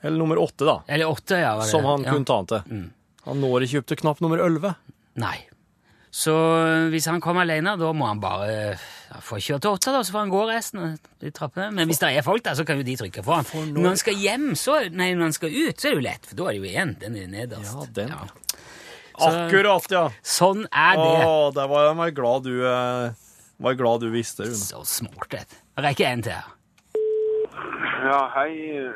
Eller 0.03 0.19
nummer 0.19 0.41
åtte, 0.41 0.65
da. 0.67 0.81
Eller 0.89 1.11
åtte, 1.11 1.39
ja. 1.39 1.55
Var 1.59 1.67
det. 1.67 1.71
Som 1.71 1.87
han 1.87 2.07
ja. 2.07 2.15
kunne 2.15 2.27
ta 2.27 2.39
han 2.41 2.49
til. 2.51 2.63
Mm. 2.67 2.87
Han 3.29 3.43
når 3.45 3.67
ikke 3.67 3.83
opp 3.83 3.91
til 3.93 4.01
knapp 4.01 4.23
nummer 4.25 4.41
elleve. 4.43 4.73
Nei. 5.21 5.37
Så 6.13 6.33
hvis 6.93 7.07
han 7.09 7.23
kommer 7.25 7.47
alene, 7.47 7.73
da 7.81 7.89
må 7.97 8.05
han 8.05 8.19
bare 8.21 8.49
ja, 8.53 9.21
få 9.25 9.39
kjøre 9.41 9.63
til 9.65 9.77
åtte, 9.79 9.93
da, 9.95 10.03
så 10.05 10.13
får 10.13 10.25
han 10.27 10.33
gå 10.33 10.43
resten 10.51 10.83
av 10.85 11.31
trappene. 11.33 11.71
Men 11.73 11.89
hvis 11.89 12.03
det 12.03 12.11
er 12.19 12.27
folk 12.27 12.45
der, 12.45 12.57
så 12.59 12.67
kan 12.69 12.81
jo 12.81 12.85
de 12.85 12.97
trykke 13.01 13.25
for 13.25 13.41
han. 13.41 13.71
Når 13.73 13.89
han 13.95 14.01
skal 14.01 14.19
hjem, 14.21 14.51
så, 14.61 14.77
nei, 14.93 15.13
når 15.17 15.31
han 15.31 15.37
skal 15.39 15.55
ut, 15.55 15.77
så 15.77 15.89
er 15.89 15.95
det 15.95 16.01
jo 16.01 16.05
lett, 16.05 16.29
for 16.29 16.41
da 16.41 16.49
er 16.51 16.57
det 16.57 16.61
jo 16.61 16.69
igjen 16.69 16.97
den 17.01 17.17
er 17.23 17.31
nederst. 17.33 17.79
Ja, 17.79 17.87
den. 18.01 18.13
Ja. 18.13 18.52
Så- 19.19 19.29
Akkurat, 19.29 19.91
ja. 19.91 20.05
Sånn 20.23 20.65
er 20.73 20.97
det. 20.97 21.27
Å, 21.27 21.51
det 21.55 21.69
var 21.69 21.87
jeg 21.89 21.97
var 22.01 22.11
glad 22.17 22.43
du 22.49 22.55
eh, 22.67 23.13
var 23.63 23.75
glad 23.79 24.01
du 24.01 24.11
visste, 24.11 24.47
Rune. 24.49 24.59
Så 24.59 24.83
smart, 24.89 25.29
det. 25.31 25.45
Jeg 25.77 25.85
rekker 25.85 26.07
en 26.09 26.23
til. 26.23 26.43
Ja, 28.03 28.21
hei, 28.35 28.91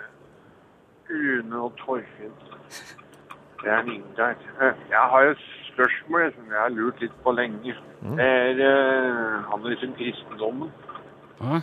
Rune 1.11 1.61
og 1.63 1.77
Torfinn. 1.79 2.33
Det 3.63 3.71
er 3.73 3.87
Ingar. 3.91 4.35
Jeg 4.91 5.05
har 5.13 5.31
et 5.31 5.45
spørsmål 5.73 6.33
som 6.35 6.51
jeg 6.51 6.61
har 6.61 6.73
lurt 6.75 7.01
litt 7.01 7.15
på 7.25 7.33
lenge. 7.37 7.77
Det 8.17 8.27
er 8.27 8.61
uh, 8.63 9.47
han 9.51 9.65
liksom 9.65 9.95
kristendommen. 9.99 10.73
Ja. 11.41 11.61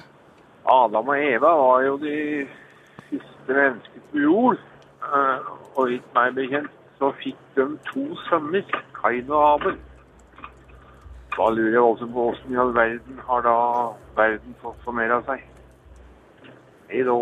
Adam 0.71 1.09
og 1.11 1.19
Eva 1.19 1.51
var 1.59 1.83
jo 1.83 1.97
de 2.01 2.47
siste 3.09 3.49
menneskene 3.49 4.05
på 4.11 4.23
jord. 4.23 4.63
Uh, 5.03 5.51
og 5.75 5.91
ikke 5.91 6.15
meg 6.15 6.35
bekjent 6.37 6.71
så 6.97 7.11
fikk 7.23 7.39
de 7.55 7.65
to 7.89 8.03
sønner, 8.27 8.63
Kain 8.95 9.31
og 9.31 9.53
Abel. 9.53 9.79
Da 11.37 11.49
lurer 11.49 11.71
jeg 11.71 11.81
også 11.81 12.05
på 12.05 12.11
hvordan 12.11 12.53
i 12.53 12.59
all 12.61 12.75
verden 12.75 13.19
har 13.27 13.41
da 13.41 13.55
verden 14.21 14.55
fått 14.61 14.83
formera 14.85 15.17
seg. 15.25 15.41
Hei 16.91 17.01
da. 17.07 17.15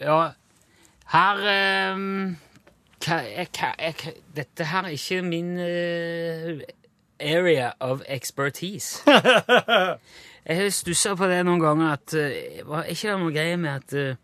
Ja, 0.00 0.18
her 1.12 1.44
ehm, 1.52 2.34
hva, 3.04 3.20
jeg, 3.22 3.48
hva, 3.54 3.70
Dette 4.36 4.66
her 4.72 4.88
er 4.88 4.96
ikke 4.98 5.22
min 5.22 5.54
eh, 5.62 6.66
area 7.20 7.70
of 7.80 8.02
expertise. 8.08 9.00
jeg 10.46 10.56
har 10.58 10.70
stussa 10.74 11.14
på 11.14 11.30
det 11.30 11.44
noen 11.46 11.62
ganger 11.62 11.94
at 11.94 12.16
eh, 12.18 12.64
var 12.66 12.90
ikke 12.90 13.12
det 13.12 13.20
noe 13.22 13.36
greie 13.36 13.56
med 13.56 13.72
at 13.78 13.96
eh, 13.96 14.18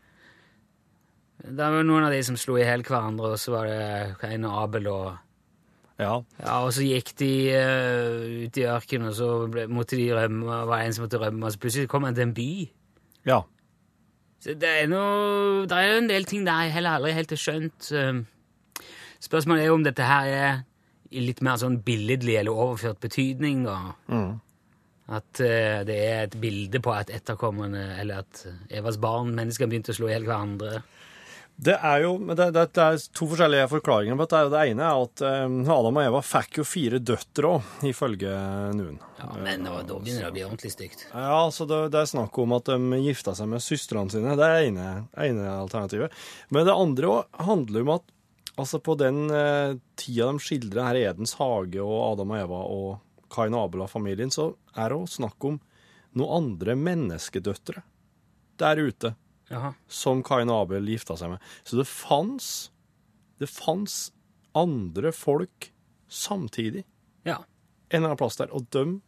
Det 1.43 1.69
var 1.75 1.83
noen 1.83 2.07
av 2.07 2.13
de 2.15 2.21
som 2.23 2.37
slo 2.39 2.55
i 2.59 2.63
hjel 2.63 2.85
hverandre, 2.87 3.33
og 3.35 3.41
så 3.43 3.57
var 3.57 3.67
det 3.67 4.31
en 4.31 4.45
Abel 4.47 4.87
og 4.93 5.13
Ja. 5.99 6.17
ja, 6.39 6.55
og 6.65 6.73
så 6.75 6.83
gikk 6.83 7.13
de 7.19 7.31
uh, 7.55 8.47
ut 8.47 8.57
i 8.59 8.67
ørkenen, 8.67 9.09
og 9.11 9.15
så 9.15 9.27
ble, 9.51 9.67
måtte 9.71 9.99
de 9.99 10.09
rømme, 10.15 10.47
og 10.49 10.71
var 10.71 10.81
det 10.81 10.87
en 10.87 10.95
som 10.97 11.05
måtte 11.05 11.21
rømme, 11.21 11.45
og 11.47 11.53
så 11.53 11.61
plutselig 11.63 11.91
kom 11.91 12.07
han 12.09 12.15
til 12.15 12.29
en 12.29 12.35
by. 12.35 12.51
ja. 13.27 13.41
Så 14.43 14.57
det 14.59 14.67
er, 14.67 14.89
noe, 14.91 15.69
det 15.71 15.77
er 15.79 16.01
en 16.01 16.09
del 16.11 16.25
ting 16.27 16.43
der 16.43 16.65
jeg 16.65 16.73
heller 16.75 16.97
aldri 16.99 17.13
helt 17.15 17.31
har 17.31 17.39
skjønt. 17.39 17.91
Uh, 17.95 18.89
Spørsmålet 19.23 19.63
er 19.63 19.69
jo 19.69 19.75
om 19.79 19.85
dette 19.87 20.03
her 20.03 20.31
er 20.35 20.57
i 21.15 21.21
litt 21.23 21.43
mer 21.47 21.61
sånn 21.61 21.77
billedlig 21.87 22.41
eller 22.41 22.51
overført 22.65 22.99
betydning, 23.05 23.61
da. 23.69 23.77
Mm. 24.11 24.33
At 25.15 25.43
uh, 25.45 25.85
det 25.87 25.99
er 26.09 26.25
et 26.25 26.35
bilde 26.43 26.81
på 26.83 26.91
at 26.91 27.13
etterkommerne, 27.15 27.85
eller 28.03 28.25
at 28.25 28.43
Evas 28.75 28.99
barn, 28.99 29.31
mennesker, 29.37 29.71
begynte 29.71 29.95
å 29.95 30.01
slå 30.01 30.11
i 30.11 30.17
hjel 30.17 30.27
hverandre. 30.27 30.83
Det 31.57 31.75
er 31.77 32.03
jo 32.03 32.15
det, 32.19 32.49
det, 32.55 32.63
det 32.75 32.85
er 32.85 33.03
to 33.15 33.27
forskjellige 33.31 33.69
forklaringer 33.71 34.17
på 34.19 34.25
dette. 34.25 34.41
Det 34.51 34.63
ene 34.73 34.87
er 34.87 35.03
at 35.05 35.23
eh, 35.29 35.75
Adam 35.75 35.99
og 36.01 36.07
Eva 36.07 36.23
fikk 36.27 36.59
jo 36.59 36.65
fire 36.67 36.99
døtre 36.99 37.53
òg, 37.53 37.69
ifølge 37.87 38.33
noen. 38.79 38.97
Ja, 39.21 39.29
Men 39.37 39.69
da, 39.69 39.77
da 39.87 39.99
begynner 40.01 40.27
det 40.27 40.33
å 40.33 40.35
bli 40.35 40.45
ordentlig 40.49 40.73
stygt. 40.75 41.07
Ja, 41.13 41.45
så 41.55 41.69
det, 41.71 41.85
det 41.95 42.01
er 42.01 42.11
snakk 42.11 42.41
om 42.43 42.57
at 42.57 42.73
de 42.73 43.03
gifta 43.05 43.37
seg 43.39 43.53
med 43.53 43.63
søstrene 43.63 44.11
sine. 44.11 44.35
Det 44.39 44.49
er 44.49 44.67
ene, 44.73 44.89
ene 45.15 45.47
alternativet. 45.55 46.19
Men 46.51 46.67
det 46.67 46.75
andre 46.75 47.13
også 47.13 47.47
handler 47.51 47.87
om 47.87 47.95
at 47.99 48.11
altså 48.61 48.83
på 48.83 48.97
den 49.01 49.25
eh, 49.31 49.79
tida 50.01 50.33
de 50.33 50.43
skildrer 50.43 50.89
her 50.89 50.99
i 50.99 51.07
Edens 51.13 51.37
hage 51.39 51.81
og 51.85 51.99
Adam 52.13 52.35
og 52.35 52.43
Eva 52.43 52.63
og 52.75 53.33
Kain 53.33 53.55
og 53.57 53.69
Abel 53.69 53.87
og 53.87 53.93
familien, 53.93 54.33
så 54.35 54.51
er 54.75 54.91
det 54.91 54.99
òg 54.99 55.09
snakk 55.09 55.47
om 55.49 55.61
noen 56.19 56.43
andre 56.43 56.77
menneskedøtre 56.77 57.85
der 58.61 58.83
ute. 58.83 59.15
Som 59.89 60.23
Kain 60.27 60.51
og 60.51 60.65
Abel 60.67 60.87
gifta 60.89 61.17
seg 61.21 61.35
med. 61.35 61.43
Så 61.69 61.77
det 61.79 61.87
fanns 61.91 62.71
Det 63.43 63.49
fanns 63.51 64.13
andre 64.55 65.13
folk 65.13 65.71
samtidig 66.09 66.85
Ja. 67.25 67.39
en 67.91 67.97
eller 68.03 68.13
annen 68.13 68.21
plass 68.21 68.37
der, 68.37 68.53
og 68.53 68.67
dem 68.71 69.01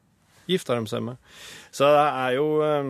gifta 0.49 0.75
de 0.77 0.87
seg 0.89 1.03
med. 1.05 1.17
Så 1.71 1.85
det 1.89 2.07
er 2.09 2.35
jo 2.37 2.47
eh, 2.65 2.89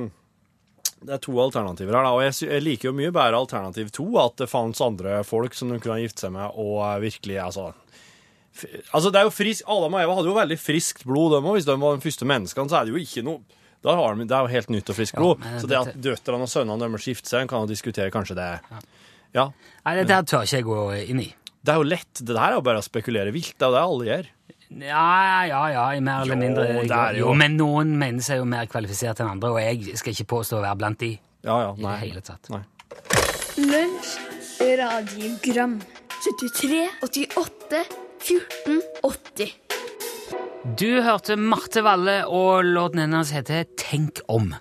Det 1.04 1.12
er 1.14 1.18
to 1.22 1.34
alternativer 1.38 1.92
her, 1.98 2.06
da. 2.06 2.12
Og 2.14 2.22
jeg, 2.24 2.62
liker 2.62 2.88
jo 2.88 2.96
mye 2.96 3.12
bedre 3.12 3.36
alternativ 3.36 3.90
to, 3.92 4.06
at 4.22 4.38
det 4.40 4.48
fantes 4.48 4.80
andre 4.80 5.18
folk 5.26 5.54
som 5.54 5.68
de 5.68 5.78
kunne 5.82 6.00
gifte 6.00 6.24
seg 6.24 6.32
med, 6.32 6.54
og 6.56 6.78
eh, 6.86 7.00
virkelig, 7.10 7.38
altså 7.42 7.72
Altså, 8.94 9.10
det 9.10 9.18
er 9.18 9.24
jo 9.26 9.34
frisk 9.34 9.64
Adam 9.66 9.96
og 9.96 10.00
Eva 10.00 10.14
hadde 10.14 10.30
jo 10.30 10.36
veldig 10.36 10.56
friskt 10.62 11.02
blod, 11.04 11.32
de 11.34 11.40
òg. 11.42 11.56
Hvis 11.56 11.66
de 11.66 11.74
var 11.74 11.96
de 11.96 12.04
første 12.04 12.26
menneskene, 12.30 12.70
så 12.70 12.76
er 12.78 12.84
det 12.86 12.92
jo 12.94 13.00
ikke 13.02 13.24
noe 13.26 13.40
da 13.84 13.94
har 14.00 14.14
de, 14.16 14.24
Det 14.26 14.34
er 14.36 14.46
jo 14.48 14.52
helt 14.54 14.70
nytt 14.74 14.90
og 14.90 14.96
friskt 14.96 15.16
blod. 15.20 15.44
Ja, 15.44 15.58
så 15.60 15.68
det 15.70 15.78
at 15.80 15.96
døtrene 16.00 16.46
og 16.46 16.50
sønnene 16.50 16.80
deres 16.88 17.08
gifter 17.10 17.28
seg, 17.36 17.48
kan 17.50 17.64
jo 17.64 17.70
diskutere 17.70 18.10
kanskje 18.14 18.36
det 18.38 18.48
Ja. 19.34 19.48
Nei, 19.84 19.94
det 19.98 20.06
der 20.08 20.22
tør 20.22 20.44
ikke 20.46 20.56
jeg 20.60 20.64
gå 20.64 20.78
inn 21.10 21.20
i. 21.20 21.28
Det 21.64 21.72
er 21.72 21.78
jo 21.80 21.86
lett. 21.88 22.12
Det 22.20 22.32
der 22.34 22.42
er 22.50 22.56
jo 22.58 22.60
bare 22.64 22.78
å 22.80 22.84
spekulere 22.86 23.32
vilt. 23.34 23.54
Det 23.58 23.64
er 23.66 23.70
jo 23.70 23.74
det 23.74 23.82
alle 23.84 24.08
gjør. 24.10 24.26
Ja, 24.74 25.44
ja, 25.46 25.60
ja, 25.70 25.84
i 25.94 26.00
mer 26.00 26.22
eller 26.22 26.34
Jo, 26.34 26.40
mindre 26.40 26.64
jo- 27.14 27.26
jo, 27.28 27.34
Men 27.34 27.56
noen 27.56 27.96
mener 27.98 28.20
seg 28.22 28.38
jo 28.40 28.44
mer 28.44 28.66
kvalifisert 28.66 29.20
enn 29.20 29.30
andre, 29.30 29.50
og 29.50 29.60
jeg 29.60 29.96
skal 29.98 30.12
ikke 30.12 30.26
påstå 30.34 30.58
å 30.58 30.62
være 30.64 30.78
blant 30.80 30.98
de. 30.98 31.12
Ja, 31.44 31.58
ja. 31.60 31.74
I 31.76 31.82
Nei. 31.82 31.92
det 32.00 32.08
hele 32.08 32.20
tatt. 32.22 32.50
Nei. 32.50 32.62
Lunsj, 33.58 34.18
radiogram 34.80 35.80
73, 36.24 36.88
88, 37.02 37.84
14, 38.24 38.80
80 39.04 39.52
Du 40.64 41.02
hørte 41.04 41.36
Marte 41.36 41.82
Valle, 41.84 42.22
og 42.24 42.64
låten 42.64 43.02
hennes 43.02 43.30
heter 43.36 43.66
Tenk 43.76 44.22
om. 44.32 44.54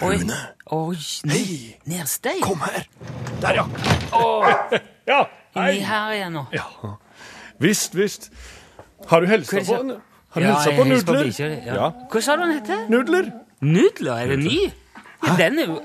Rune. 0.00 0.38
Oi, 0.72 0.96
Hei. 1.28 1.76
Nedstein. 1.84 2.40
Kom 2.40 2.62
her. 2.64 2.86
Der, 3.42 3.58
ja. 3.58 3.66
ja, 5.12 5.18
hei. 5.56 5.66
Inni 5.74 5.84
her 5.84 6.14
igjen 6.16 6.32
nå. 6.38 6.46
Ja. 6.56 6.64
Visst, 7.60 7.92
visst. 7.98 8.30
Har 9.10 9.20
du 9.20 9.28
det 9.28 9.42
på, 9.50 9.60
en 9.60 9.92
har 10.30 10.40
du 10.40 10.46
Ja, 10.46 10.54
hilsa 10.54 10.70
på 10.78 10.84
hilser 10.88 11.06
på 11.06 11.18
nudler? 11.18 11.56
ja. 11.66 11.74
ja. 11.74 11.92
Hva 12.08 12.22
sa 12.24 12.38
du 12.38 12.46
den 12.46 12.56
heter? 12.56 12.84
Nudler. 12.88 13.30
Nudler? 13.60 14.16
Er 14.16 14.32
det 14.32 14.38
ny? 14.46 14.60
Ja, 15.26 15.36
den 15.36 15.60
er 15.60 15.74
jo 15.74 15.80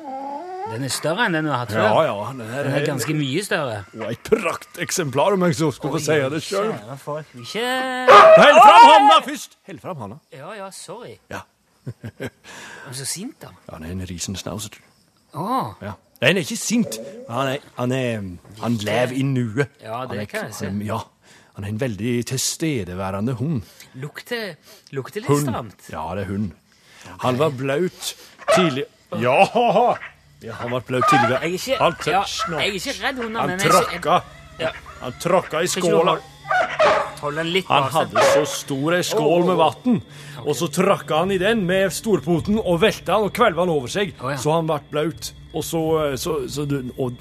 Den 0.71 0.83
er 0.83 0.89
større 0.91 1.25
enn 1.27 1.35
den 1.37 1.45
du 1.45 1.51
har 1.53 1.61
hatt 1.61 1.71
før. 1.75 1.83
Ja, 1.85 2.03
ja. 2.07 2.15
Den 2.33 2.41
er, 2.45 2.63
Den 2.65 2.73
er 2.79 2.85
ganske 2.87 3.13
mye 3.15 3.43
større. 3.45 3.75
Og 3.99 4.07
et 4.11 4.23
prakteksemplar, 4.25 5.35
om 5.37 5.43
jeg 5.45 5.55
så 5.59 5.69
skal 5.75 5.93
få 5.93 5.99
si 6.01 6.15
det 6.33 6.41
sjøl. 6.43 6.71
Ikke 7.43 7.65
Hell 8.39 8.57
fram 8.59 8.87
handa 8.89 9.19
først! 9.27 9.57
Hell 9.69 9.79
fram 9.83 10.01
handa. 10.03 10.17
Ja, 10.33 10.53
ja, 10.57 10.69
sorry. 10.73 11.17
Ja. 11.31 11.43
Han 11.85 12.31
Er 12.89 12.97
så 12.97 13.05
sint, 13.05 13.37
da? 13.43 13.51
Ja, 13.67 13.75
han 13.77 13.85
er 13.85 13.93
en 13.93 14.01
risensnauser. 14.09 14.79
Oh. 15.37 15.75
Ja. 15.85 15.93
Nei, 16.21 16.31
han 16.31 16.39
er 16.39 16.45
ikke 16.47 16.57
sint. 16.57 16.97
Han 17.29 17.51
er 17.53 17.59
Han, 17.77 17.91
er, 17.91 18.23
han 18.63 18.77
lever 18.81 19.13
i 19.13 19.21
nuet. 19.27 19.69
Ja, 19.83 20.05
det 20.09 20.21
er- 20.23 20.25
kan 20.31 20.47
jeg 20.49 20.55
se. 20.55 20.71
Ja. 20.87 20.97
Han 21.55 21.63
er 21.63 21.69
en 21.69 21.79
veldig 21.79 22.25
tilstedeværende 22.33 23.33
hund. 23.39 23.61
Lukter, 24.01 24.55
lukter 24.91 25.21
litt 25.21 25.45
stramt. 25.45 25.87
Ja, 25.91 26.07
det 26.15 26.25
er 26.25 26.31
hund. 26.33 26.51
Han 27.21 27.37
var 27.39 27.49
blaut 27.55 28.15
tidlig... 28.55 28.85
Ja! 29.21 29.95
Ja 30.45 30.55
han 30.59 30.71
ble 30.73 30.81
blaut 30.87 31.09
tidligere. 31.09 31.41
Jeg 31.41 31.49
er 31.49 31.59
ikke, 31.59 31.77
Han 31.81 31.95
ja, 32.11 32.21
nå. 32.51 32.61
jeg 32.61 32.69
er 32.69 32.79
ikke 32.79 32.95
redd 33.01 33.21
hunder, 33.23 33.39
Han 33.41 33.49
men 33.49 33.63
jeg, 33.65 33.73
tråkka. 33.73 34.17
Ja. 34.61 34.71
Han 35.01 35.19
tråkka 35.21 35.61
i 35.65 35.69
skåla. 35.71 36.17
Han 37.25 37.87
hadde 37.89 38.23
så 38.35 38.43
stor 38.49 38.95
ei 38.99 39.03
skål 39.05 39.47
med 39.47 39.57
vann, 39.57 40.01
og 40.43 40.51
så 40.57 40.67
tråkka 40.69 41.23
han 41.23 41.33
i 41.33 41.39
den 41.41 41.63
med 41.65 41.93
storpoten 41.95 42.59
og 42.61 42.77
velta 42.83 43.17
han 43.17 43.29
og 43.29 43.33
kvelva 43.33 43.65
han 43.65 43.73
over 43.73 43.89
seg, 43.91 44.13
så 44.19 44.57
han 44.59 44.69
ble 44.69 44.77
blaut. 44.91 45.31
Og 45.55 45.63
så, 45.63 45.81
så, 46.19 46.41
så 46.51 46.65
og, 46.99 47.15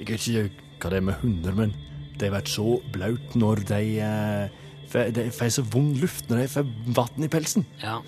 Jeg 0.00 0.08
vet 0.08 0.26
ikke 0.26 0.48
hva 0.82 0.90
det 0.90 0.98
er 0.98 1.06
med 1.06 1.22
hunder, 1.22 1.56
men 1.56 1.74
de 2.20 2.28
blir 2.32 2.50
så 2.50 2.80
blaut 2.92 3.36
når 3.38 3.62
de 3.70 3.82
eh, 4.04 5.06
De 5.14 5.28
får 5.32 5.52
så 5.54 5.64
vond 5.70 5.94
luft 6.02 6.28
når 6.28 6.42
de 6.42 6.48
får 6.56 6.72
vann 6.98 7.24
i 7.24 7.30
pelsen. 7.32 7.64
Ja. 7.80 8.00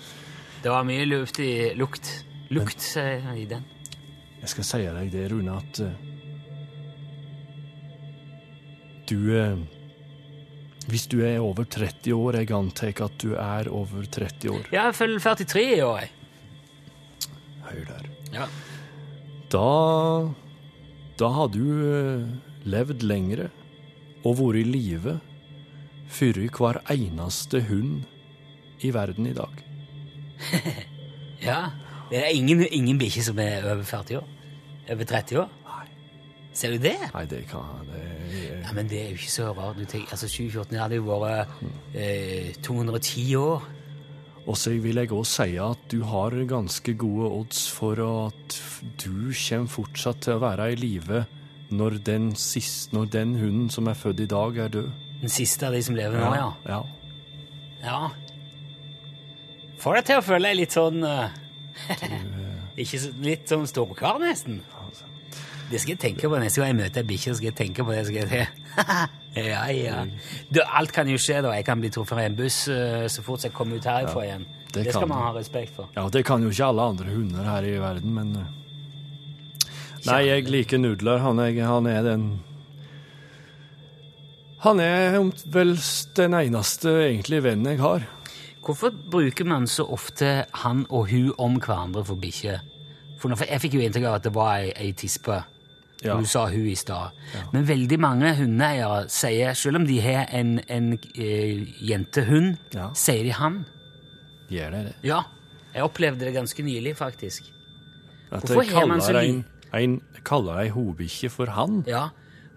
Det 0.63 0.71
var 0.71 0.85
mye 0.87 1.07
luft 1.07 1.39
i 1.43 1.71
lukt. 1.79 2.11
Lukt 2.53 2.83
eh, 2.99 3.23
i 3.39 3.47
den. 3.49 3.63
Jeg 4.43 4.51
skal 4.51 4.65
si 4.67 4.81
deg 4.83 5.13
det, 5.13 5.29
Rune, 5.31 5.55
at 5.55 5.79
eh, 5.79 5.93
Du 9.07 9.31
eh, 9.31 9.61
Hvis 10.91 11.07
du 11.07 11.21
er 11.23 11.39
over 11.39 11.63
30 11.63 12.11
år, 12.11 12.41
jeg 12.41 12.51
antar 12.51 13.05
at 13.05 13.15
du 13.23 13.37
er 13.39 13.69
over 13.71 14.03
30 14.03 14.51
år. 14.51 14.65
Ja, 14.73 14.89
jeg 14.89 14.97
følger 14.99 15.23
43 15.23 15.63
i 15.77 15.81
år, 15.85 16.01
jeg. 16.03 16.11
Hør 17.63 17.85
der. 17.87 18.09
Ja. 18.33 18.49
Da 19.53 19.67
Da 21.19 21.29
har 21.37 21.47
du 21.53 21.63
eh, 21.87 22.27
levd 22.67 23.07
lengre 23.07 23.47
og 24.23 24.37
vært 24.41 24.59
i 24.59 24.67
live 24.67 25.17
før 26.11 26.43
hver 26.57 26.81
eneste 26.91 27.63
hund 27.69 28.03
i 28.83 28.91
verden 28.91 29.27
i 29.31 29.35
dag. 29.35 29.63
ja. 31.47 31.61
Det 32.11 32.19
er 32.19 32.35
ingen, 32.35 32.67
ingen 32.67 32.99
bikkje 32.99 33.23
som 33.31 33.39
er 33.39 33.63
over 33.63 33.87
40 33.87 34.19
år. 34.19 34.32
Over 34.91 35.07
30 35.07 35.39
år. 35.43 35.51
Nei. 35.67 35.85
Ser 36.53 36.75
du 36.75 36.81
det? 36.83 36.97
Nei, 37.13 37.23
det 37.25 37.45
kan 37.49 37.87
det, 37.89 38.01
Ja, 38.63 38.73
men 38.75 38.89
det 38.89 38.99
er 38.99 39.13
jo 39.13 39.19
ikke 39.21 39.31
så 39.31 39.51
rart. 39.55 39.79
Du 39.79 39.85
tenker, 39.85 40.11
altså 40.11 40.27
2014 40.27 40.77
hadde 40.81 40.99
jo 40.99 41.07
vært 41.07 41.63
eh, 41.95 42.51
210 42.61 43.35
år. 43.39 43.69
Og 44.43 44.57
så 44.59 44.73
vil 44.83 44.99
jeg 44.99 45.11
òg 45.15 45.23
si 45.27 45.53
at 45.61 45.85
du 45.91 46.01
har 46.03 46.35
ganske 46.49 46.93
gode 46.99 47.29
odds 47.31 47.63
for 47.71 47.99
at 48.03 48.57
du 48.99 49.31
kommer 49.31 49.71
fortsatt 49.71 50.19
til 50.25 50.35
å 50.35 50.43
være 50.43 50.73
i 50.73 50.79
live 50.79 51.23
når 51.73 51.95
når 52.93 53.05
den 53.09 53.35
hunden 53.39 53.69
som 53.69 53.87
er 53.87 53.97
født 53.97 54.19
i 54.19 54.27
dag, 54.29 54.57
er 54.57 54.67
død. 54.67 54.91
Den 55.21 55.29
siste 55.31 55.65
av 55.67 55.73
de 55.73 55.81
som 55.81 55.95
lever 55.95 56.19
nå, 56.19 56.33
ja. 56.35 56.49
ja. 56.67 56.81
Ja. 57.83 58.09
Får 59.79 59.97
deg 59.97 60.05
til 60.05 60.19
å 60.19 60.25
føle 60.27 60.51
deg 60.51 60.59
litt 60.59 60.75
sånn 60.75 61.03
eh, 61.07 61.31
Ikke 62.77 62.99
så, 62.99 63.11
Litt 63.21 63.49
som 63.49 63.65
storkar, 63.69 64.19
nesten. 64.21 64.61
Det 65.69 65.79
skal 65.81 65.95
jeg 65.95 66.01
tenke 66.01 66.29
på 66.29 66.39
neste 66.41 66.61
gang 66.61 66.73
jeg 66.73 66.79
møter 66.81 67.03
ei 67.03 67.09
bikkje. 67.09 67.35
skal 67.37 67.49
jeg 67.49 67.57
tenke 67.57 67.85
på 67.85 67.93
det. 67.93 68.05
skal 68.07 68.33
jeg 68.33 68.47
ja, 69.53 69.61
ja. 69.73 70.01
Du, 70.49 70.59
alt 70.61 70.93
kan 70.93 71.09
jo 71.09 71.17
skje, 71.21 71.39
da. 71.45 71.53
Jeg 71.57 71.65
kan 71.65 71.81
bli 71.81 71.89
truffet 71.93 72.17
av 72.17 72.25
en 72.25 72.35
buss 72.37 72.59
eh, 72.73 73.05
så 73.09 73.23
fort 73.25 73.45
jeg 73.45 73.53
kommer 73.55 73.79
ut 73.79 73.87
herfra 73.87 74.25
igjen. 74.25 74.45
det 74.73 74.87
Det, 74.89 74.93
skal 74.93 75.09
man 75.09 75.23
ha 75.27 75.31
respekt 75.37 75.75
for. 75.77 75.89
Ja, 75.95 76.07
det 76.09 76.25
kan 76.27 76.43
jo 76.43 76.51
ikke 76.53 76.69
alle 76.69 76.89
andre 76.93 77.13
hunder 77.13 77.47
her 77.47 77.69
i 77.69 77.77
verden, 77.81 78.13
men 78.17 78.35
eh, 78.41 78.51
Nei, 80.03 80.19
jeg 80.27 80.49
liker 80.51 80.81
nudler. 80.81 81.21
Han 81.23 81.39
er, 81.39 81.55
han 81.63 81.85
er 81.87 82.01
den 82.03 82.25
Han 84.65 84.79
er 84.79 85.15
vel 85.51 85.73
den 86.15 86.35
eneste 86.37 86.91
egentlig 87.05 87.41
vennen 87.43 87.71
jeg 87.73 87.81
har. 87.83 88.05
Hvorfor 88.63 88.93
bruker 89.11 89.45
man 89.45 89.65
så 89.67 89.83
ofte 89.91 90.45
han 90.63 90.85
og 90.89 91.09
hun 91.11 91.33
om 91.37 91.57
hverandre 91.59 92.05
for 92.07 92.15
bikkje? 92.15 92.59
For 93.19 93.33
jeg 93.47 93.61
fikk 93.63 93.75
jo 93.77 93.81
inntrykk 93.83 94.07
av 94.07 94.15
at 94.19 94.23
det 94.27 94.33
var 94.35 94.55
ei, 94.59 94.71
ei 94.75 94.91
tispe. 94.99 95.41
Ja. 96.03 96.17
Du 96.19 96.25
sa 96.27 96.45
hun 96.51 96.65
i 96.67 96.75
stad. 96.75 97.15
Men 97.53 97.67
veldig 97.67 97.97
mange 97.99 98.33
hundeeiere 98.35 99.05
sier, 99.11 99.53
selv 99.55 99.79
om 99.79 99.85
de 99.87 99.99
har 100.03 100.27
en, 100.35 100.57
en 100.67 100.89
eh, 101.15 101.63
jentehund, 101.87 102.57
Ja. 102.75 102.89
sier 102.93 103.23
de 103.23 103.31
han. 103.37 103.61
Gjør 104.51 104.71
det 104.75 104.81
det? 104.89 104.95
Ja. 105.07 105.21
Jeg 105.73 105.83
opplevde 105.87 106.25
det 106.25 106.33
ganske 106.35 106.63
nylig, 106.63 106.95
faktisk. 106.99 107.47
At 108.31 108.43
Hvorfor 108.49 108.73
har 108.75 108.85
man 108.87 109.01
så 109.01 109.13
lite 109.15 109.45
en, 109.79 110.01
kaller 110.23 110.59
ei 110.65 110.69
hobikkje 110.69 111.29
for 111.31 111.45
han? 111.55 111.83
Ja. 111.87 112.09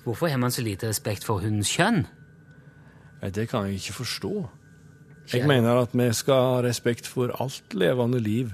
Hvorfor 0.05 0.29
har 0.29 0.38
man 0.38 0.51
så 0.51 0.62
lite 0.62 0.88
respekt 0.90 1.25
for 1.25 1.38
hundens 1.40 1.71
kjønn? 1.71 2.05
Det 3.23 3.49
kan 3.49 3.66
jeg 3.66 3.75
ikke 3.81 3.92
forstå. 4.03 4.33
Jeg 5.33 5.47
mener 5.49 5.81
at 5.83 5.95
vi 5.97 6.07
skal 6.15 6.35
ha 6.35 6.61
respekt 6.62 7.07
for 7.11 7.33
alt 7.43 7.75
levende 7.75 8.21
liv, 8.23 8.53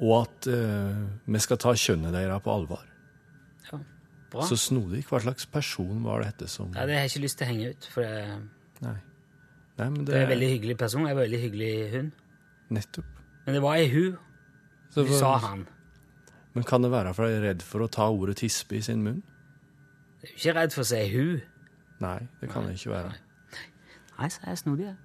og 0.00 0.22
at 0.24 0.48
eh, 0.50 1.04
vi 1.26 1.38
skal 1.38 1.60
ta 1.62 1.74
kjønnet 1.78 2.12
deres 2.16 2.42
på 2.42 2.50
alvor. 2.54 2.82
Ja. 3.70 3.78
Bra. 4.32 4.46
Så 4.48 4.56
snodig. 4.58 5.04
Hva 5.06 5.20
slags 5.22 5.46
person 5.46 6.02
var 6.04 6.24
dette 6.26 6.48
som 6.50 6.72
Ja, 6.74 6.86
det 6.86 6.96
har 6.96 7.04
jeg 7.06 7.12
ikke 7.14 7.22
lyst 7.26 7.38
til 7.38 7.46
å 7.46 7.50
henge 7.52 7.68
ut, 7.70 7.88
for 7.92 8.02
det, 8.02 8.40
Nei. 8.82 8.96
Nei, 9.78 9.86
men 9.90 10.00
det, 10.04 10.10
det 10.12 10.16
er 10.18 10.26
en 10.26 10.32
veldig 10.34 10.48
hyggelig 10.50 10.76
person. 10.78 11.06
Er 11.06 11.14
en 11.14 11.18
veldig 11.18 11.40
hyggelig 11.44 11.70
hund. 11.94 12.10
Nettopp. 12.74 13.22
Men 13.46 13.54
det 13.54 13.62
var 13.62 13.78
ei 13.78 13.88
hun. 13.90 14.18
Så 14.94 15.04
for- 15.06 15.18
sa 15.18 15.36
han. 15.46 15.64
Men 16.54 16.62
kan 16.64 16.82
det 16.82 16.90
være 16.92 17.14
fordi 17.14 17.30
jeg 17.32 17.38
er 17.42 17.46
redd 17.48 17.62
for 17.66 17.82
å 17.82 17.88
ta 17.90 18.04
ordet 18.10 18.36
tispe 18.38 18.76
i 18.78 18.82
sin 18.86 19.02
munn? 19.02 19.22
Jeg 20.22 20.30
er 20.30 20.30
jo 20.30 20.36
ikke 20.38 20.54
redd 20.60 20.72
for 20.76 20.82
å 20.84 20.86
si 20.86 21.00
hun. 21.10 21.40
Nei, 22.00 22.18
det 22.40 22.50
kan 22.52 22.66
det 22.68 22.76
ikke 22.78 22.92
være. 22.94 23.10
Nei, 24.18 24.28
så 24.30 24.44
er 24.44 24.52
jeg 24.54 24.58
snodig. 24.62 24.86
jeg. 24.86 24.96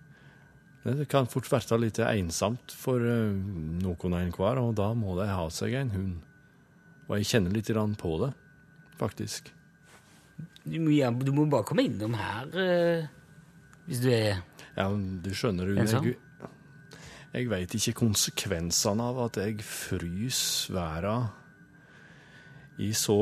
Det 0.84 1.10
kan 1.12 1.28
fort 1.28 1.48
være 1.52 1.78
litt 1.82 2.00
ensomt 2.00 2.72
for 2.72 3.04
eh, 3.04 3.36
noen 3.84 4.13
og 4.15 4.20
enhver, 4.22 4.62
og 4.63 4.76
da 4.80 4.94
må 4.96 5.18
de 5.20 5.28
ha 5.28 5.48
seg 5.52 5.76
en 5.76 5.92
hund. 5.96 6.18
Og 7.10 7.18
jeg 7.20 7.32
kjenner 7.34 7.56
litt 7.56 7.72
på 8.00 8.13
det, 8.24 8.32
faktisk. 9.00 9.52
Du 10.63 10.78
må, 10.80 10.94
ja, 10.94 11.10
du 11.12 11.32
må 11.36 11.48
bare 11.50 11.65
komme 11.68 11.84
innom 11.88 12.13
her 12.15 12.52
eh, 12.56 13.08
hvis 13.89 14.00
du 14.04 14.10
er 14.13 14.38
Ja, 14.78 14.86
du 14.88 15.30
skjønner, 15.36 15.68
Rune, 15.68 15.84
jeg, 15.84 16.15
jeg 17.34 17.50
veit 17.50 17.76
ikke 17.76 17.96
konsekvensene 18.06 19.10
av 19.12 19.20
at 19.26 19.39
jeg 19.42 19.58
frys 19.65 20.42
verden 20.72 21.28
i 22.80 22.94
så, 22.96 23.18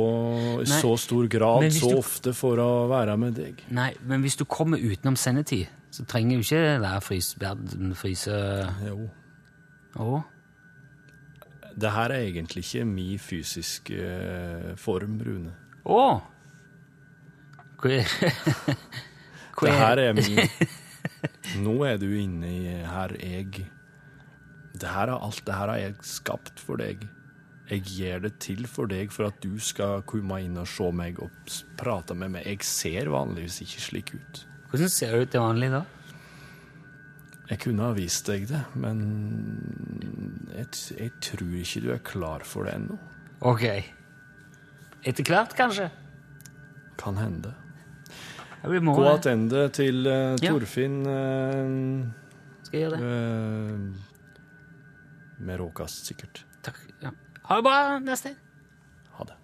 så 0.69 0.91
stor 1.01 1.25
grad, 1.33 1.65
så 1.73 1.89
ofte 1.97 2.33
for 2.37 2.59
å 2.61 2.69
være 2.91 3.15
med 3.17 3.39
deg. 3.39 3.63
Nei, 3.73 3.89
men 4.05 4.21
hvis 4.21 4.37
du 4.37 4.43
kommer 4.45 4.77
utenom 4.77 5.17
sendetid, 5.17 5.65
så 5.97 6.05
trenger 6.09 6.37
jo 6.37 6.45
ikke 6.45 6.63
være 6.83 7.01
frys, 7.01 7.31
verden 7.41 7.93
fryse 7.97 8.33
Jo. 8.85 9.07
Og? 9.97 10.19
Det 11.77 11.91
her 11.93 12.09
er 12.13 12.23
egentlig 12.27 12.63
ikke 12.65 12.85
min 12.89 13.19
fysiske 13.21 13.97
eh, 14.01 14.71
form, 14.81 15.17
Rune. 15.25 15.51
Å! 15.85 16.01
Hva 17.81 17.91
er 17.93 18.07
Det 19.61 19.73
her 19.77 19.99
er 20.01 20.15
min 20.17 20.41
Nå 21.65 21.75
er 21.87 21.99
du 22.01 22.07
inne 22.17 22.49
i 22.49 22.71
her 22.85 23.13
jeg 23.21 23.67
det 24.77 24.89
her, 24.93 25.09
er- 25.09 25.21
Alt 25.25 25.41
det 25.47 25.55
her 25.57 25.71
har 25.71 25.79
jeg 25.81 25.95
skapt 26.05 26.59
for 26.61 26.77
deg. 26.77 27.01
Jeg 27.71 27.81
gjør 27.97 28.19
det 28.27 28.33
til 28.43 28.67
for 28.69 28.85
deg 28.91 29.09
for 29.11 29.25
at 29.31 29.39
du 29.41 29.55
skal 29.63 30.03
komme 30.07 30.37
inn 30.45 30.57
og 30.61 30.67
se 30.69 30.91
meg 30.93 31.17
og 31.23 31.33
prate 31.79 32.13
med 32.17 32.35
meg. 32.35 32.45
Jeg 32.45 32.61
ser 32.67 33.09
vanligvis 33.09 33.57
ikke 33.65 33.81
slik 33.87 34.13
ut. 34.13 34.43
Hvordan 34.71 34.89
ser 34.91 35.13
du 35.15 35.21
ut 35.23 35.31
til 35.31 35.39
vanlig, 35.43 35.69
da? 35.71 35.83
Jeg 37.47 37.59
kunne 37.63 37.85
ha 37.87 37.93
vist 37.95 38.27
deg 38.27 38.47
det, 38.49 38.59
men 38.75 38.97
jeg, 40.51 40.67
jeg 40.99 41.11
tror 41.23 41.53
ikke 41.61 41.83
du 41.85 41.91
er 41.93 42.01
klar 42.03 42.43
for 42.43 42.67
det 42.67 42.73
ennå. 42.75 42.97
Ok. 43.47 43.63
Etter 45.07 45.23
hvert, 45.29 45.53
kanskje? 45.55 45.87
Kan 46.99 47.15
hende. 47.21 47.53
Gå 48.67 48.73
tilbake 49.21 49.69
til 49.77 50.03
Ja. 50.09 50.49
Torfinn 50.49 51.05
eh, 51.07 51.67
Skal 52.65 52.79
jeg 52.79 52.89
gjøre 52.89 52.97
det? 52.97 53.01
eh, 53.07 53.77
med 55.47 55.59
råkast, 55.61 56.05
sikkert. 56.09 56.43
Takk. 56.65 56.79
Ja. 57.03 57.13
Ha 57.47 57.55
det 57.55 57.63
bra, 57.63 57.99
Nestein. 58.03 58.35
Ha 59.15 59.23
det. 59.29 59.37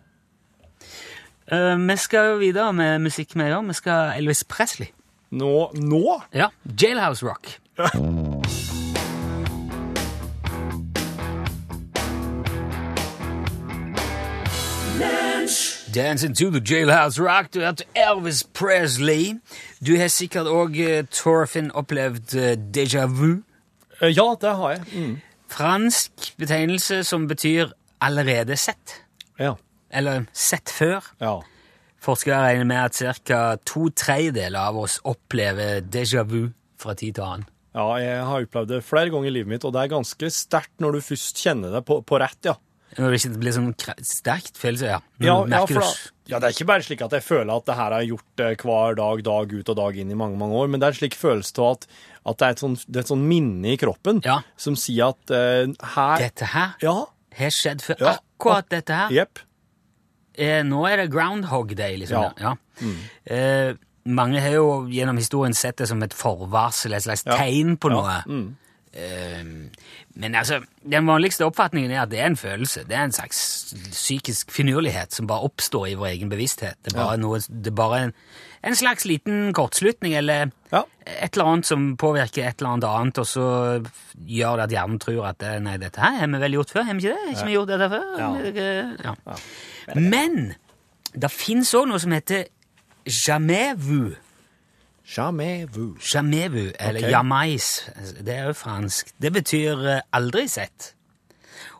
Uh, 1.53 1.77
vi 1.87 1.95
skal 2.01 2.39
videre 2.41 2.73
med 2.73 2.99
musikk 3.05 3.35
med 3.39 3.53
òg. 3.53 3.67
Vi 3.69 3.73
skal 3.79 4.17
Elvis 4.17 4.43
Presley. 4.43 4.89
Nå? 5.33 5.71
Nå? 5.73 6.21
Ja. 6.33 6.49
Jailhouse 6.81 7.25
Rock. 7.25 7.59
Dancing 15.93 16.33
to 16.35 16.51
the 16.51 16.59
Jailhouse 16.59 17.19
Rock. 17.19 17.53
Du 17.53 17.59
hørte 17.59 17.83
Elvis 17.95 18.43
Presley. 18.43 19.39
Du 19.85 19.97
har 19.97 20.07
sikkert 20.07 20.47
òg, 20.47 20.77
Torfinn, 21.11 21.71
opplevd 21.73 22.35
eh, 22.37 22.53
déjà 22.77 23.07
vu. 23.09 23.41
Ja, 24.01 24.35
det 24.41 24.53
har 24.55 24.75
jeg. 24.75 24.85
Mm. 24.93 25.15
Fransk 25.49 26.33
betegnelse 26.37 27.03
som 27.03 27.27
betyr 27.27 27.73
allerede 28.01 28.57
sett. 28.57 29.01
Ja. 29.39 29.55
Eller 29.89 30.25
sett 30.33 30.69
før. 30.69 31.01
ja. 31.21 31.39
Forskere 32.03 32.41
regner 32.43 32.67
med 32.67 32.81
at 32.83 33.23
ca. 33.23 33.41
to 33.63 33.87
tredjedeler 33.95 34.59
av 34.59 34.77
oss 34.83 34.97
opplever 35.07 35.79
déjà 35.87 36.25
vu 36.27 36.49
fra 36.81 36.95
tid 36.99 37.15
til 37.15 37.23
annen. 37.23 37.45
Ja, 37.73 37.87
jeg 37.97 38.25
har 38.27 38.43
opplevd 38.45 38.69
det 38.69 38.83
flere 38.85 39.09
ganger 39.09 39.31
i 39.31 39.37
livet 39.39 39.49
mitt, 39.55 39.63
og 39.65 39.71
det 39.73 39.85
er 39.85 39.93
ganske 39.95 40.27
sterkt 40.29 40.75
når 40.83 40.97
du 40.97 41.05
først 41.07 41.39
kjenner 41.41 41.71
det 41.73 41.85
på, 41.87 42.01
på 42.05 42.19
rett, 42.21 42.37
ja. 42.45 42.57
Når 42.93 43.09
det 43.09 43.19
ikke 43.23 43.39
blir 43.41 43.55
sånn 43.55 43.71
sterkt 44.05 44.59
følelse, 44.61 44.91
ja. 44.91 44.99
Ja, 45.23 45.37
ja, 45.49 45.61
da, 45.65 45.87
ja, 46.29 46.37
det 46.37 46.49
er 46.51 46.53
ikke 46.53 46.67
bare 46.69 46.85
slik 46.85 47.01
at 47.01 47.15
jeg 47.17 47.25
føler 47.25 47.49
at 47.55 47.65
det 47.65 47.77
her 47.79 47.95
har 47.95 48.05
gjort 48.05 48.27
det 48.37 48.49
hver 48.61 48.99
dag, 48.99 49.23
dag 49.25 49.55
ut 49.55 49.71
og 49.73 49.79
dag 49.79 49.97
inn 50.03 50.11
i 50.13 50.19
mange, 50.19 50.37
mange 50.37 50.59
år, 50.59 50.69
men 50.69 50.83
det 50.83 50.89
er 50.91 50.93
en 50.93 50.99
slik 50.99 51.17
følelse 51.17 51.55
av 51.63 51.71
at, 51.79 51.87
at 52.29 52.37
det, 52.43 52.45
er 52.51 52.53
et 52.57 52.61
sånn, 52.67 52.77
det 52.85 52.99
er 52.99 53.07
et 53.07 53.13
sånt 53.15 53.27
minne 53.31 53.71
i 53.73 53.79
kroppen 53.81 54.21
Ja. 54.27 54.37
som 54.59 54.77
sier 54.77 55.15
at 55.15 55.33
uh, 55.33 55.73
her 55.95 56.27
Dette 56.27 56.51
her 56.53 56.75
Ja. 56.83 56.95
har 57.39 57.55
skjedd 57.57 57.81
før. 57.87 58.05
Akkurat 58.13 58.69
dette 58.69 58.93
her. 59.01 59.15
Jepp. 59.23 59.41
Eh, 60.37 60.63
nå 60.65 60.83
er 60.89 60.97
det 61.03 61.11
groundhog 61.13 61.75
day, 61.77 61.97
liksom. 62.01 62.31
Ja. 62.41 62.55
Mm. 62.81 62.97
Eh, 63.25 63.73
mange 64.05 64.41
har 64.41 64.51
jo 64.57 64.87
gjennom 64.91 65.17
historien 65.17 65.53
sett 65.53 65.77
det 65.77 65.87
som 65.87 66.01
et 66.03 66.13
forvarsel, 66.13 66.93
et 66.93 67.03
slags 67.05 67.23
Ja. 67.25 67.37
tegn 67.37 67.77
på 67.77 67.89
Ja. 67.91 67.95
noe. 67.95 68.23
Mm. 68.27 68.55
Eh, 68.95 69.43
men 70.15 70.35
altså, 70.35 70.59
den 70.87 71.05
vanligste 71.07 71.45
oppfatningen 71.45 71.91
er 71.91 72.01
at 72.03 72.09
det 72.09 72.19
er 72.19 72.25
en 72.27 72.35
følelse. 72.35 72.83
Det 72.87 72.95
er 72.95 73.03
en 73.07 73.11
slags 73.11 73.73
psykisk 73.91 74.51
finurlighet 74.51 75.11
som 75.13 75.25
bare 75.27 75.41
oppstår 75.49 75.87
i 75.91 75.95
vår 75.95 76.11
egen 76.17 76.29
bevissthet. 76.29 76.75
Det 76.83 76.93
er 76.93 76.97
bare, 76.99 77.17
noe, 77.17 77.39
det 77.39 77.67
er 77.71 77.75
bare 77.75 78.01
en, 78.03 78.13
en 78.63 78.75
slags 78.75 79.05
liten 79.05 79.51
kortslutning, 79.53 80.13
eller 80.15 80.51
Ja. 80.71 80.83
et 81.07 81.33
eller 81.35 81.45
annet 81.45 81.65
som 81.65 81.97
påvirker 81.97 82.45
et 82.47 82.61
eller 82.61 82.73
annet 82.73 82.83
annet, 82.83 83.17
og 83.17 83.25
så 83.25 83.85
gjør 84.27 84.57
det 84.57 84.63
at 84.63 84.69
hjernen 84.77 84.99
tror 84.99 85.25
at 85.29 85.37
det, 85.39 85.61
nei, 85.63 85.77
dette 85.77 85.97
her 85.99 86.19
har 86.19 86.27
vi 86.27 86.37
vel 86.37 86.51
gjort 86.59 86.69
før, 86.71 86.83
har 86.85 86.93
vi 86.93 86.99
ikke 87.07 87.15
det? 87.15 87.23
Har 87.25 87.33
ikke 87.33 87.45
vi 87.49 87.57
gjort 87.57 87.67
dette 87.67 87.89
før? 87.89 88.19
Ja. 88.19 89.15
Ja. 89.25 89.35
Men 89.95 90.53
det 91.13 91.31
fins 91.31 91.73
òg 91.77 91.87
noe 91.89 91.99
som 92.01 92.11
heter 92.15 92.47
jamais 93.05 93.75
vu. 93.77 94.15
Jamais 95.03 95.65
vu. 95.65 95.97
Jamais 95.99 96.47
vu, 96.47 96.71
eller 96.79 96.99
okay. 97.01 97.11
jamais. 97.11 97.89
Det 98.25 98.33
er 98.33 98.45
jo 98.47 98.53
fransk. 98.53 99.11
Det 99.21 99.33
betyr 99.33 99.87
eh, 99.97 100.01
aldri 100.15 100.47
sett. 100.47 100.93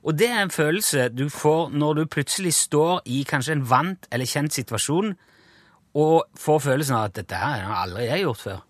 Og 0.03 0.19
det 0.19 0.27
er 0.29 0.41
en 0.43 0.51
følelse 0.51 1.07
du 1.09 1.29
får 1.29 1.69
når 1.69 1.93
du 1.93 2.05
plutselig 2.05 2.53
står 2.53 3.01
i 3.05 3.23
kanskje 3.23 3.55
en 3.55 3.69
vant 3.69 4.07
eller 4.11 4.27
kjent 4.27 4.53
situasjon, 4.53 5.13
og 5.93 6.25
får 6.39 6.59
følelsen 6.59 6.95
av 6.97 7.03
at 7.11 7.15
dette 7.15 7.37
her 7.37 7.63
har 7.67 7.75
aldri 7.85 8.07
jeg 8.09 8.25
gjort 8.25 8.41
før. 8.41 8.61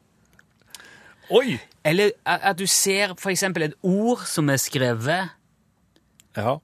Oi! 1.34 1.58
Eller 1.84 2.12
at 2.26 2.46
at 2.52 2.60
du 2.60 2.68
ser 2.68 3.16
for 3.20 3.32
eksempel 3.32 3.64
et 3.64 3.74
ord 3.84 4.22
som 4.28 4.50
er 4.50 4.58
skrevet, 4.62 5.30
Ja. 6.38 6.58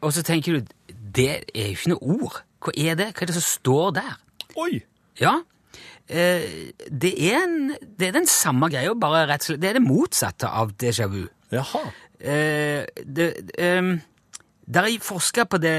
og 0.00 0.12
så 0.12 0.22
tenker 0.22 0.60
du 0.60 0.66
det 1.14 1.30
er 1.54 1.68
jo 1.70 1.76
ikke 1.76 1.92
noe 1.94 2.14
ord. 2.18 2.38
Hva 2.64 2.74
er 2.76 2.96
det? 2.98 3.10
Hva 3.12 3.24
er 3.24 3.30
det 3.30 3.36
som 3.36 3.46
står 3.46 3.90
der? 3.98 4.14
Oi! 4.60 4.78
Ja. 5.20 5.34
Eh, 6.08 6.72
det, 6.90 7.12
er 7.30 7.42
en, 7.42 7.74
det 7.98 8.08
er 8.08 8.16
den 8.18 8.28
samme 8.28 8.68
greia, 8.72 8.92
bare 8.98 9.24
rett 9.30 9.44
og 9.44 9.48
slett 9.48 9.62
Det 9.62 9.70
er 9.70 9.78
det 9.78 9.84
motsatte 9.86 10.50
av 10.50 10.74
déjà 10.80 11.08
vu. 11.10 11.22
Jaha. 11.54 11.84
Eh, 12.20 12.84
det, 13.04 13.28
um, 13.60 13.96
der 14.66 14.88
er 14.88 15.04
forska 15.04 15.44
på 15.44 15.60
det 15.62 15.76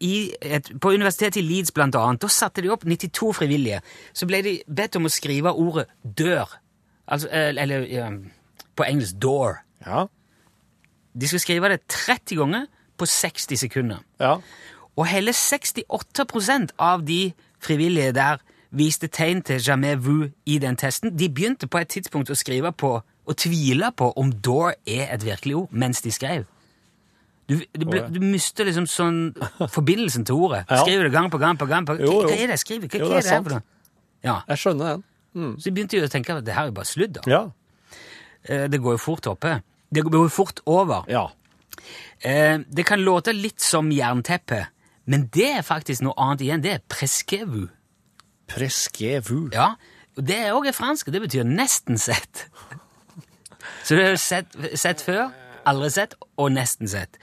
i 0.00 0.32
et, 0.42 0.70
På 0.80 0.92
universitetet 0.94 1.40
i 1.40 1.46
Leeds, 1.46 1.72
blant 1.74 1.96
annet. 1.98 2.22
Da 2.22 2.30
satte 2.30 2.62
de 2.62 2.70
opp 2.70 2.84
92 2.86 3.32
frivillige. 3.34 3.80
Så 4.14 4.26
ble 4.30 4.42
de 4.46 4.54
bedt 4.66 4.96
om 4.96 5.08
å 5.08 5.12
skrive 5.12 5.52
ordet 5.52 5.88
'dør'. 6.04 6.58
Altså, 7.06 7.28
eh, 7.28 7.50
eller 7.50 7.82
eh, 7.82 8.18
på 8.76 8.84
engelsk 8.84 9.16
'door'. 9.18 9.58
Ja. 9.86 10.06
De 11.14 11.28
skal 11.28 11.40
skrive 11.40 11.68
det 11.68 11.86
30 11.88 12.36
ganger 12.36 12.66
på 12.98 13.06
60 13.06 13.56
sekunder. 13.58 13.98
Ja. 14.20 14.36
Og 14.96 15.06
hele 15.10 15.32
68% 15.34 16.74
av 16.78 17.02
de 17.06 17.32
frivillige 17.62 18.12
der 18.14 18.42
viste 18.74 19.06
tegn 19.08 19.42
til 19.46 19.60
jamais 19.62 19.98
vu 20.06 20.28
i 20.46 20.58
den 20.58 20.76
testen. 20.76 21.14
De 21.18 21.28
begynte 21.30 21.66
på 21.70 21.78
et 21.78 21.88
tidspunkt 21.88 22.30
å 22.30 22.36
skrive 22.38 22.72
på 22.72 22.96
og 23.24 23.36
tvile 23.40 23.88
på 23.96 24.10
om 24.20 24.32
door 24.44 24.74
er 24.86 25.14
et 25.14 25.24
virkelig 25.24 25.54
ord, 25.56 25.68
mens 25.72 26.02
de 26.04 26.10
skrev. 26.12 26.44
Du, 27.48 27.58
du, 27.76 27.84
ble, 27.88 28.02
du 28.12 28.20
mister 28.24 28.64
liksom 28.68 28.86
sånn 28.88 29.18
forbindelsen 29.72 30.24
til 30.28 30.34
ordet. 30.46 30.62
Skriver 30.82 31.08
det 31.08 31.12
gang 31.12 31.30
på 31.32 31.38
gang 31.40 31.58
på 31.60 31.68
gang. 31.68 31.86
På, 31.88 31.96
Jo, 32.00 32.20
jo. 32.22 32.28
Hva 32.28 32.36
er 32.36 32.48
det 32.48 32.56
jeg 32.58 32.62
skriver? 32.64 32.88
Hva, 32.92 33.00
Jo, 33.00 33.10
hva 33.12 33.20
det 33.20 33.32
er 33.32 33.44
det 33.44 33.52
noe? 33.58 33.64
Ja. 34.24 34.36
Jeg 34.48 34.60
skjønner 34.62 34.94
den. 34.94 35.04
Mm. 35.34 35.52
Så 35.58 35.68
de 35.68 35.72
begynte 35.76 35.98
jo 35.98 36.06
å 36.06 36.12
tenke 36.12 36.36
at 36.38 36.44
det 36.46 36.54
her 36.56 36.66
er 36.68 36.70
jo 36.72 36.76
bare 36.78 36.88
sludder. 36.88 37.26
Ja. 37.28 37.42
Eh, 38.48 38.66
Det 38.72 38.80
går 38.80 38.96
jo 38.96 39.02
fort 39.02 39.26
oppe. 39.32 39.58
Det 39.94 40.04
går 40.06 40.16
jo 40.24 40.30
fort 40.32 40.60
over. 40.66 41.04
Ja. 41.10 41.26
Eh, 42.24 42.58
det 42.64 42.86
kan 42.88 43.02
låte 43.04 43.34
litt 43.36 43.62
som 43.62 43.90
jernteppe, 43.92 44.66
men 45.10 45.28
det 45.34 45.50
er 45.58 45.66
faktisk 45.66 46.04
noe 46.06 46.16
annet 46.20 46.44
igjen. 46.46 46.64
Det 46.64 46.72
er 46.76 46.84
preskevu. 46.88 47.66
Preskevu. 48.50 49.50
Ja, 49.54 49.74
og 50.16 50.26
det 50.28 50.38
er 50.40 50.56
også 50.56 50.74
fransk, 50.76 51.08
og 51.08 51.16
det 51.16 51.24
betyr 51.26 51.48
nesten 51.48 51.98
sett. 52.00 52.46
Så 53.84 53.96
det 53.96 54.04
er 54.06 54.20
sett, 54.20 54.56
sett 54.80 55.02
før, 55.04 55.32
aldri 55.68 55.90
sett, 55.92 56.14
og 56.40 56.52
nesten 56.54 56.88
sett. 56.90 57.18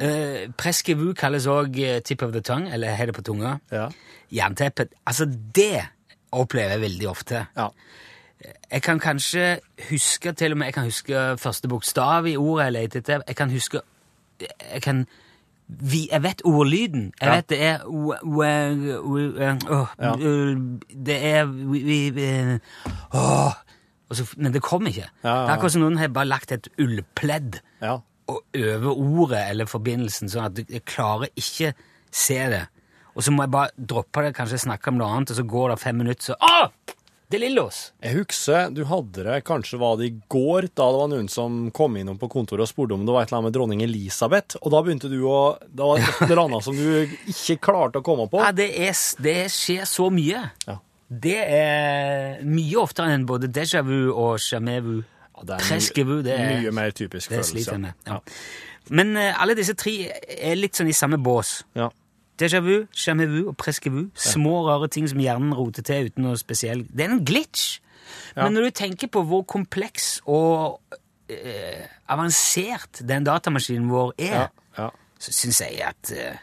Eh, 0.00 0.46
preskevu 0.60 1.12
kalles 1.18 1.48
også 1.50 2.00
tip 2.04 2.24
of 2.24 2.32
the 2.32 2.42
tongue, 2.44 2.72
eller 2.72 2.96
har 2.96 3.10
det 3.10 3.16
på 3.16 3.24
tunga. 3.24 3.58
Ja. 3.72 3.88
Jernteppe. 4.32 4.88
Altså, 5.06 5.28
det 5.28 5.86
opplever 6.34 6.76
jeg 6.76 6.84
veldig 6.88 7.08
ofte. 7.10 7.46
Ja. 7.56 7.68
Jeg 8.70 8.82
kan 8.82 8.98
kanskje 9.00 9.58
huske 9.90 10.32
til 10.32 10.52
og 10.52 10.58
med, 10.58 10.66
jeg 10.66 10.74
kan 10.74 10.84
huske 10.84 11.36
første 11.38 11.68
bokstav 11.68 12.26
i 12.26 12.36
ordet 12.36 12.64
jeg 12.64 12.72
leter 12.72 13.00
etter. 13.00 13.22
Jeg 13.28 13.36
kan 13.36 13.50
huske 13.50 13.80
Jeg 14.72 14.82
kan 14.82 15.06
vi, 15.68 16.08
Jeg 16.12 16.22
vet 16.22 16.42
ordlyden. 16.44 17.12
Jeg 17.20 17.28
Ja. 17.28 17.34
vet 17.36 17.48
det 17.48 17.62
er 17.62 17.78
Ja. 19.98 20.14
Det 21.04 21.24
er 21.24 22.58
så, 24.14 24.26
Men 24.36 24.52
det 24.52 24.62
kommer 24.62 24.88
ikke. 24.92 25.08
Ja. 25.24 25.30
Det 25.30 25.48
er 25.48 25.54
akkurat 25.56 25.72
som 25.74 25.82
noen 25.82 25.98
har 25.98 26.08
bare 26.14 26.28
lagt 26.30 26.52
et 26.52 26.68
ullpledd 26.78 27.58
Ja. 27.82 27.96
og 28.28 28.42
over 28.56 28.92
ordet 28.94 29.40
eller 29.50 29.66
forbindelsen, 29.66 30.28
sånn 30.30 30.44
at 30.44 30.70
jeg 30.70 30.84
klarer 30.84 31.26
ikke 31.36 31.72
se 32.12 32.34
det. 32.50 32.66
Og 33.16 33.22
så 33.22 33.30
må 33.32 33.42
jeg 33.42 33.50
bare 33.50 33.68
droppe 33.78 34.22
det, 34.24 34.34
kanskje 34.36 34.58
snakke 34.58 34.88
om 34.88 34.94
noe 34.98 35.08
annet, 35.16 35.30
og 35.30 35.36
så 35.36 35.42
går 35.46 35.68
det 35.70 35.78
fem 35.80 35.94
minutter, 35.96 36.22
så 36.22 36.34
Åh! 36.40 36.68
De 37.32 37.38
Lillos. 37.40 37.78
Jeg 38.04 38.18
husker 38.18 38.70
du 38.74 38.82
hadde 38.86 39.24
det 39.24 39.38
kanskje 39.48 39.78
var 39.80 39.96
det 39.98 40.10
i 40.10 40.14
går, 40.30 40.68
da 40.76 40.86
det 40.92 40.98
var 41.00 41.08
noen 41.10 41.28
som 41.32 41.70
kom 41.74 41.96
innom 41.96 42.18
på 42.20 42.28
kontoret 42.30 42.66
og 42.66 42.70
spurte 42.70 42.94
om 42.94 43.06
det 43.06 43.14
var 43.14 43.24
et 43.24 43.30
eller 43.32 43.40
annet 43.40 43.48
med 43.48 43.56
dronning 43.56 43.84
Elisabeth, 43.86 44.58
og 44.60 44.74
da 44.74 44.82
begynte 44.84 45.08
du 45.10 45.22
å 45.26 45.38
Det 45.64 45.88
var 45.88 46.02
et 46.02 46.20
eller 46.28 46.42
annet 46.44 46.66
som 46.66 46.76
du 46.76 47.16
ikke 47.32 47.56
klarte 47.64 48.02
å 48.02 48.06
komme 48.06 48.28
på. 48.30 48.42
Ja, 48.44 48.52
det, 48.52 48.68
er, 48.76 48.92
det 49.24 49.38
skjer 49.54 49.88
så 49.88 50.10
mye. 50.12 50.44
Ja. 50.68 50.76
Det 51.08 51.38
er 51.40 52.44
mye 52.48 52.78
oftere 52.80 53.16
enn 53.16 53.26
både 53.28 53.48
déjà 53.52 53.82
vu 53.86 54.12
og 54.12 54.38
jamais 54.42 54.84
vu. 54.84 55.02
det 55.44 55.58
er 55.58 55.66
mye, 55.74 56.22
det 56.22 56.38
er 56.38 56.62
Mye 56.62 56.72
mer 56.76 56.94
typisk 56.96 57.28
Det 57.30 57.40
følelse. 57.40 57.52
sliter 57.52 57.72
jeg 57.72 57.80
med. 57.80 57.92
Ja. 58.06 58.20
Men 58.90 59.16
uh, 59.16 59.42
alle 59.42 59.56
disse 59.56 59.74
tre 59.80 59.94
er 60.12 60.56
litt 60.58 60.76
sånn 60.76 60.90
i 60.92 60.96
samme 60.96 61.16
bås. 61.18 61.62
Ja. 61.76 61.88
Déjà 62.40 62.58
vu, 62.60 62.86
jamais 62.92 63.26
vu 63.30 63.44
og 63.48 63.56
presque 63.56 63.90
vu. 63.92 64.08
Små, 64.18 64.64
rare 64.66 64.88
ting 64.90 65.06
som 65.08 65.20
hjernen 65.22 65.54
roter 65.54 65.82
til 65.86 66.08
uten 66.10 66.24
noe 66.26 66.38
spesiell 66.40 66.82
Det 66.90 67.04
er 67.06 67.12
en 67.14 67.24
glitch. 67.24 67.78
Men 68.36 68.52
når 68.56 68.66
du 68.68 68.70
tenker 68.74 69.08
på 69.08 69.22
hvor 69.22 69.44
kompleks 69.46 70.16
og 70.26 70.80
eh, 71.30 71.84
avansert 72.10 73.00
den 73.06 73.24
datamaskinen 73.24 73.86
vår 73.90 74.12
er, 74.18 74.34
Ja, 74.34 74.48
ja. 74.78 74.88
så 75.18 75.32
syns 75.32 75.60
jeg 75.62 75.78
at 75.86 76.10
eh, 76.12 76.42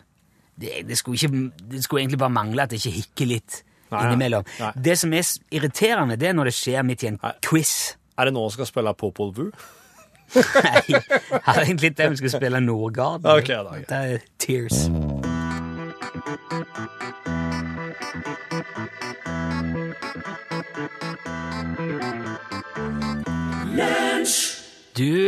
det, 0.61 0.87
det, 0.87 0.97
skulle 0.97 1.19
ikke, 1.19 1.51
det 1.71 1.83
skulle 1.83 2.01
egentlig 2.05 2.19
bare 2.19 2.33
mangle 2.33 2.63
at 2.63 2.71
det 2.71 2.79
ikke 2.79 2.95
hikker 3.01 3.29
litt 3.33 3.59
Nei, 3.91 4.05
innimellom. 4.07 4.47
Nei. 4.59 4.71
Det 4.79 4.95
som 4.97 5.13
er 5.13 5.27
irriterende, 5.51 6.15
det 6.15 6.29
er 6.31 6.33
når 6.37 6.47
det 6.49 6.55
skjer 6.55 6.87
midt 6.87 7.03
i 7.03 7.11
en 7.11 7.19
Nei. 7.21 7.33
quiz. 7.43 7.97
Er 8.17 8.29
det 8.29 8.33
nå 8.37 8.47
vi 8.47 8.55
skal 8.55 8.69
spille 8.71 8.93
Popol 8.95 9.33
Vuh? 9.35 9.51
Nei, 10.63 10.85
jeg 10.87 11.01
hadde 11.43 11.65
egentlig 11.65 11.91
tenkt 11.97 12.15
vi 12.15 12.23
skal 12.23 12.37
spille 12.37 12.63
Nordgarden. 12.63 13.27
Okay, 13.27 13.59
da, 13.59 13.75
okay. 13.75 13.89
Det 13.89 14.15
er 14.15 14.29
Tears. 14.39 14.87
Du 16.31 16.37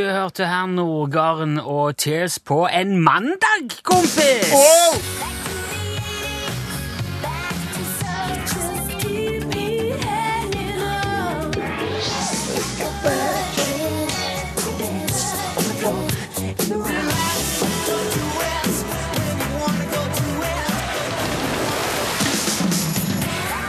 hørte 0.03 0.45
her 0.45 0.65
Nordgarden 0.65 1.59
og 1.59 1.97
Tears 1.97 2.39
på 2.39 2.67
en 2.67 2.99
mandag, 2.99 3.83
kompis! 3.83 4.53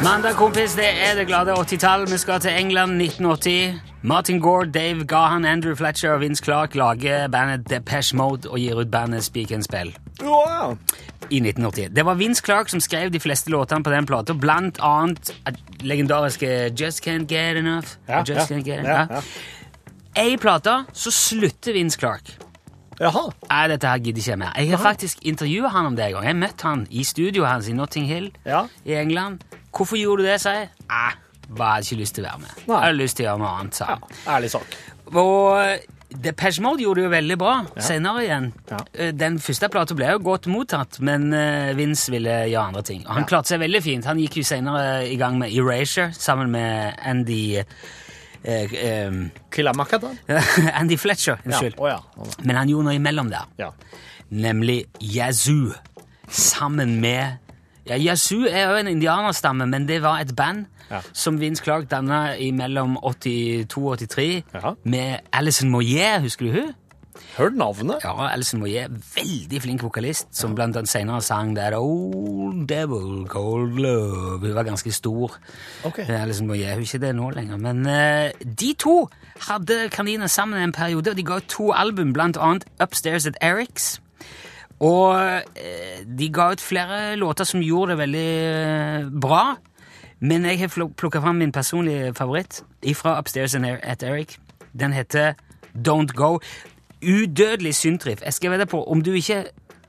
Mandag, 0.05 0.35
kompis, 0.37 0.75
det 0.77 0.85
er 0.85 1.14
det 1.17 1.25
glade 1.31 1.53
80-tall. 1.57 2.03
Vi 2.11 2.19
skal 2.21 2.40
til 2.40 2.51
England 2.61 2.99
1980. 3.03 3.81
Martin 4.03 4.40
Gore, 4.40 4.67
Dave 4.75 5.05
Gahan, 5.09 5.45
Andrew 5.49 5.75
Fletcher 5.75 6.12
og 6.12 6.21
Vince 6.21 6.45
Clark 6.45 6.75
lager 6.77 7.29
bandet 7.33 7.64
Depeche 7.71 8.17
Mode 8.17 8.51
og 8.51 8.59
gir 8.61 8.77
ut 8.77 8.90
bandet 8.93 9.25
Speak 9.25 9.51
and 9.53 9.62
Spell 9.64 9.95
Wow. 10.23 10.77
i 11.31 11.40
1980. 11.40 11.88
Det 11.97 12.05
var 12.05 12.14
Vince 12.21 12.43
Clark 12.45 12.69
som 12.69 12.81
skrev 12.85 13.11
de 13.14 13.21
fleste 13.21 13.51
låtene 13.51 13.83
på 13.85 13.90
den 13.95 14.07
plata, 14.07 14.35
blant 14.35 14.79
annet 14.85 15.33
legendariske 15.81 16.51
Just 16.81 17.07
Can't 17.07 17.25
Get 17.31 17.57
Enough. 17.57 17.97
Ja, 18.09 18.19
Just 18.29 18.51
ja, 18.51 18.57
Can't 18.57 18.64
Get 18.69 18.79
Enough. 18.85 19.11
Ja. 19.11 19.23
ja. 20.17 20.25
Ei 20.27 20.37
plate, 20.37 20.85
så 20.93 21.11
slutter 21.11 21.73
Vince 21.73 21.99
Clark. 21.99 22.35
Jaha. 23.01 23.25
Nei, 23.51 23.64
dette 23.73 23.88
her 23.90 23.99
gidder 23.99 24.21
ikke 24.23 24.31
jeg 24.31 24.38
mer. 24.38 24.53
Jeg 24.61 24.71
har 24.71 24.85
faktisk 24.85 25.25
intervjua 25.27 25.69
han 25.75 25.87
om 25.87 25.97
det 25.97 26.05
en 26.05 26.12
gang. 26.19 26.27
Jeg 26.29 26.37
møtte 26.45 26.69
han 26.69 26.87
i 26.90 27.03
studioet 27.05 27.49
hans 27.51 27.69
i 27.69 27.73
Notting 27.75 28.07
Hill 28.07 28.31
Ja. 28.47 28.67
i 28.85 28.95
England. 29.01 29.40
Hvorfor 29.75 29.99
gjorde 29.99 30.23
du 30.23 30.29
det, 30.29 30.41
sa 30.41 30.53
jeg. 30.61 30.69
Nei, 30.89 31.11
bare 31.59 31.81
ikke 31.83 31.99
lyst 32.01 32.15
til 32.19 32.25
å 32.25 32.31
være 32.31 32.45
med. 32.45 32.55
Nei. 32.69 32.77
Jeg 32.79 32.85
hadde 32.87 33.01
lyst 33.03 33.17
til 33.19 33.27
å 33.27 33.29
gjøre 33.31 33.43
noe 33.43 33.53
annet, 33.59 33.75
sa 33.81 33.85
han. 33.95 34.07
Ærlig 34.37 34.51
sak. 34.55 34.77
Og 35.15 35.91
Depeche 36.25 36.63
Mode 36.63 36.85
gjorde 36.85 37.01
det 37.03 37.07
jo 37.09 37.11
veldig 37.11 37.37
bra 37.41 37.55
senere 37.83 38.23
igjen. 38.23 38.45
Ja. 38.71 38.77
Eh, 38.95 39.11
Den 39.19 39.41
første 39.43 39.67
plata 39.73 39.97
ble 39.99 40.13
jo 40.13 40.21
godt 40.23 40.47
mottatt, 40.47 41.01
men 41.03 41.27
eh, 41.35 41.73
Vince 41.75 42.13
ville 42.15 42.37
gjøre 42.53 42.69
andre 42.71 42.83
ting. 42.87 43.03
Og 43.09 43.17
han 43.19 43.27
klarte 43.27 43.51
seg 43.51 43.61
veldig 43.65 43.83
fint. 43.83 44.07
Han 44.07 44.21
gikk 44.23 44.39
jo 44.39 44.47
senere 44.47 45.09
i 45.11 45.17
gang 45.19 45.41
med 45.43 45.51
Erasure 45.51 46.13
sammen 46.15 46.53
med 46.55 46.95
Andy 47.03 47.41
eh, 47.59 47.67
eh, 48.45 49.11
Andy 50.81 50.97
Fletcher, 51.03 51.41
Ja. 51.43 51.51
unnskyld. 51.51 51.79
Å 51.83 51.91
oh, 51.99 52.31
Men 52.45 52.57
han 52.63 52.69
gjorde 52.71 52.91
noe 52.93 52.99
imellom 53.01 53.31
der. 53.35 53.51
ja. 53.59 53.73
Nemlig 54.35 54.87
Yazoo. 55.01 55.75
Sammen 56.33 56.97
med 57.03 57.37
ja, 57.88 57.97
Yazoo 57.99 58.47
er 58.51 58.70
jo 58.70 58.77
en 58.81 58.88
indianerstamme, 58.88 59.66
men 59.66 59.87
det 59.88 60.03
var 60.03 60.20
et 60.20 60.37
band 60.37 60.66
Ja. 60.90 61.01
som 61.12 61.38
Vince 61.40 61.62
Clark 61.64 61.90
danna 61.90 62.35
mellom 62.53 62.97
82 63.03 63.79
og 63.90 63.99
83 63.99 64.42
Ja. 64.55 64.75
med 64.85 65.18
Alison 65.33 65.70
Moyet, 65.70 66.20
husker 66.20 66.47
du 66.47 66.53
hun? 66.53 66.75
Hørt 67.38 67.55
navnet? 67.57 67.97
Ja, 68.05 68.27
Alison 68.33 68.61
Moyet, 68.61 68.90
veldig 69.16 69.62
flink 69.62 69.83
vokalist, 69.83 70.27
som 70.33 70.55
blant 70.55 70.77
annet 70.77 70.88
senere 70.90 71.23
sang 71.23 71.55
That 71.57 71.75
Old 71.75 72.66
Devil 72.68 73.27
Cold 73.29 73.79
Love. 73.79 74.38
Hun 74.40 74.55
var 74.55 74.62
ganske 74.62 74.92
stor. 74.92 75.37
Ok. 75.85 75.99
Eh, 75.99 76.23
Alison 76.23 76.47
Moyet, 76.47 76.75
hun 76.75 76.83
er 76.83 76.87
ikke 76.87 76.99
det 77.07 77.14
nå 77.16 77.31
lenger. 77.31 77.57
Men 77.57 77.87
uh, 77.87 78.31
de 78.61 78.75
to 78.79 79.09
hadde 79.49 79.88
kaniner 79.90 80.27
sammen 80.27 80.62
en 80.62 80.73
periode, 80.73 81.11
og 81.11 81.16
de 81.16 81.23
ga 81.23 81.37
ut 81.37 81.49
to 81.49 81.73
album, 81.73 82.12
blant 82.12 82.37
annet 82.37 82.64
Upstairs 82.83 83.27
at 83.27 83.37
Eric's. 83.42 84.01
Og 84.81 85.15
eh, 85.57 86.03
de 86.19 86.29
ga 86.35 86.51
ut 86.53 86.61
flere 86.61 87.17
låter 87.17 87.45
som 87.45 87.63
gjorde 87.63 87.95
det 87.95 87.99
veldig 87.99 88.29
eh, 88.49 89.09
bra. 89.21 89.57
Men 90.25 90.45
jeg 90.49 90.59
har 90.63 90.73
plukka 90.97 91.21
fram 91.21 91.37
min 91.37 91.53
personlige 91.53 92.15
favoritt 92.15 92.63
fra 92.97 93.19
Upstairs 93.21 93.55
at 93.55 94.03
Eric. 94.03 94.39
Den 94.73 94.93
heter 94.93 95.35
Don't 95.75 96.15
Go. 96.15 96.39
Udødelig 97.05 97.75
syntriff. 97.75 98.23
Jeg 98.25 98.33
skal 98.33 98.51
vedde 98.51 98.67
på, 98.67 98.85
om 98.85 99.03
du 99.03 99.13
ikke 99.13 99.45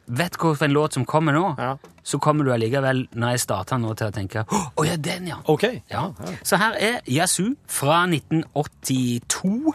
vet 0.07 0.35
hvilken 0.37 0.71
låt 0.71 0.93
som 0.93 1.05
kommer 1.05 1.33
nå, 1.33 1.55
Ja. 1.57 1.75
så 2.03 2.17
kommer 2.17 2.43
du 2.45 2.51
allikevel, 2.53 3.07
når 3.13 3.29
jeg 3.29 3.39
starter 3.39 3.77
nå, 3.77 3.93
til 3.93 4.07
å 4.07 4.11
tenke 4.11 4.43
Å 4.77 4.83
ja, 4.85 4.95
den, 4.97 5.27
ja! 5.27 5.35
Okay. 5.47 5.81
Ja. 5.89 6.09
Så 6.43 6.57
her 6.57 6.75
er 6.77 6.99
Yazoo 7.07 7.55
fra 7.67 8.03
1982, 8.05 9.73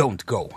Don't 0.00 0.24
Go. 0.26 0.48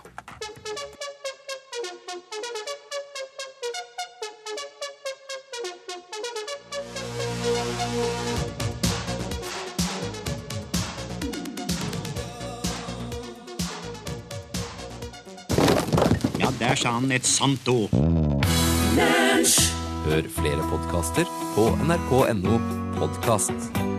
Ja, 16.72 16.76
der 16.76 16.84
sa 16.84 16.92
han 16.96 17.12
et 17.12 17.26
sant 17.28 17.68
ord. 17.68 17.92
Hør 20.06 20.30
flere 20.38 20.64
podkaster 20.72 21.28
på 21.52 21.68
nrk.no 21.84 22.64
podkast. 22.96 23.91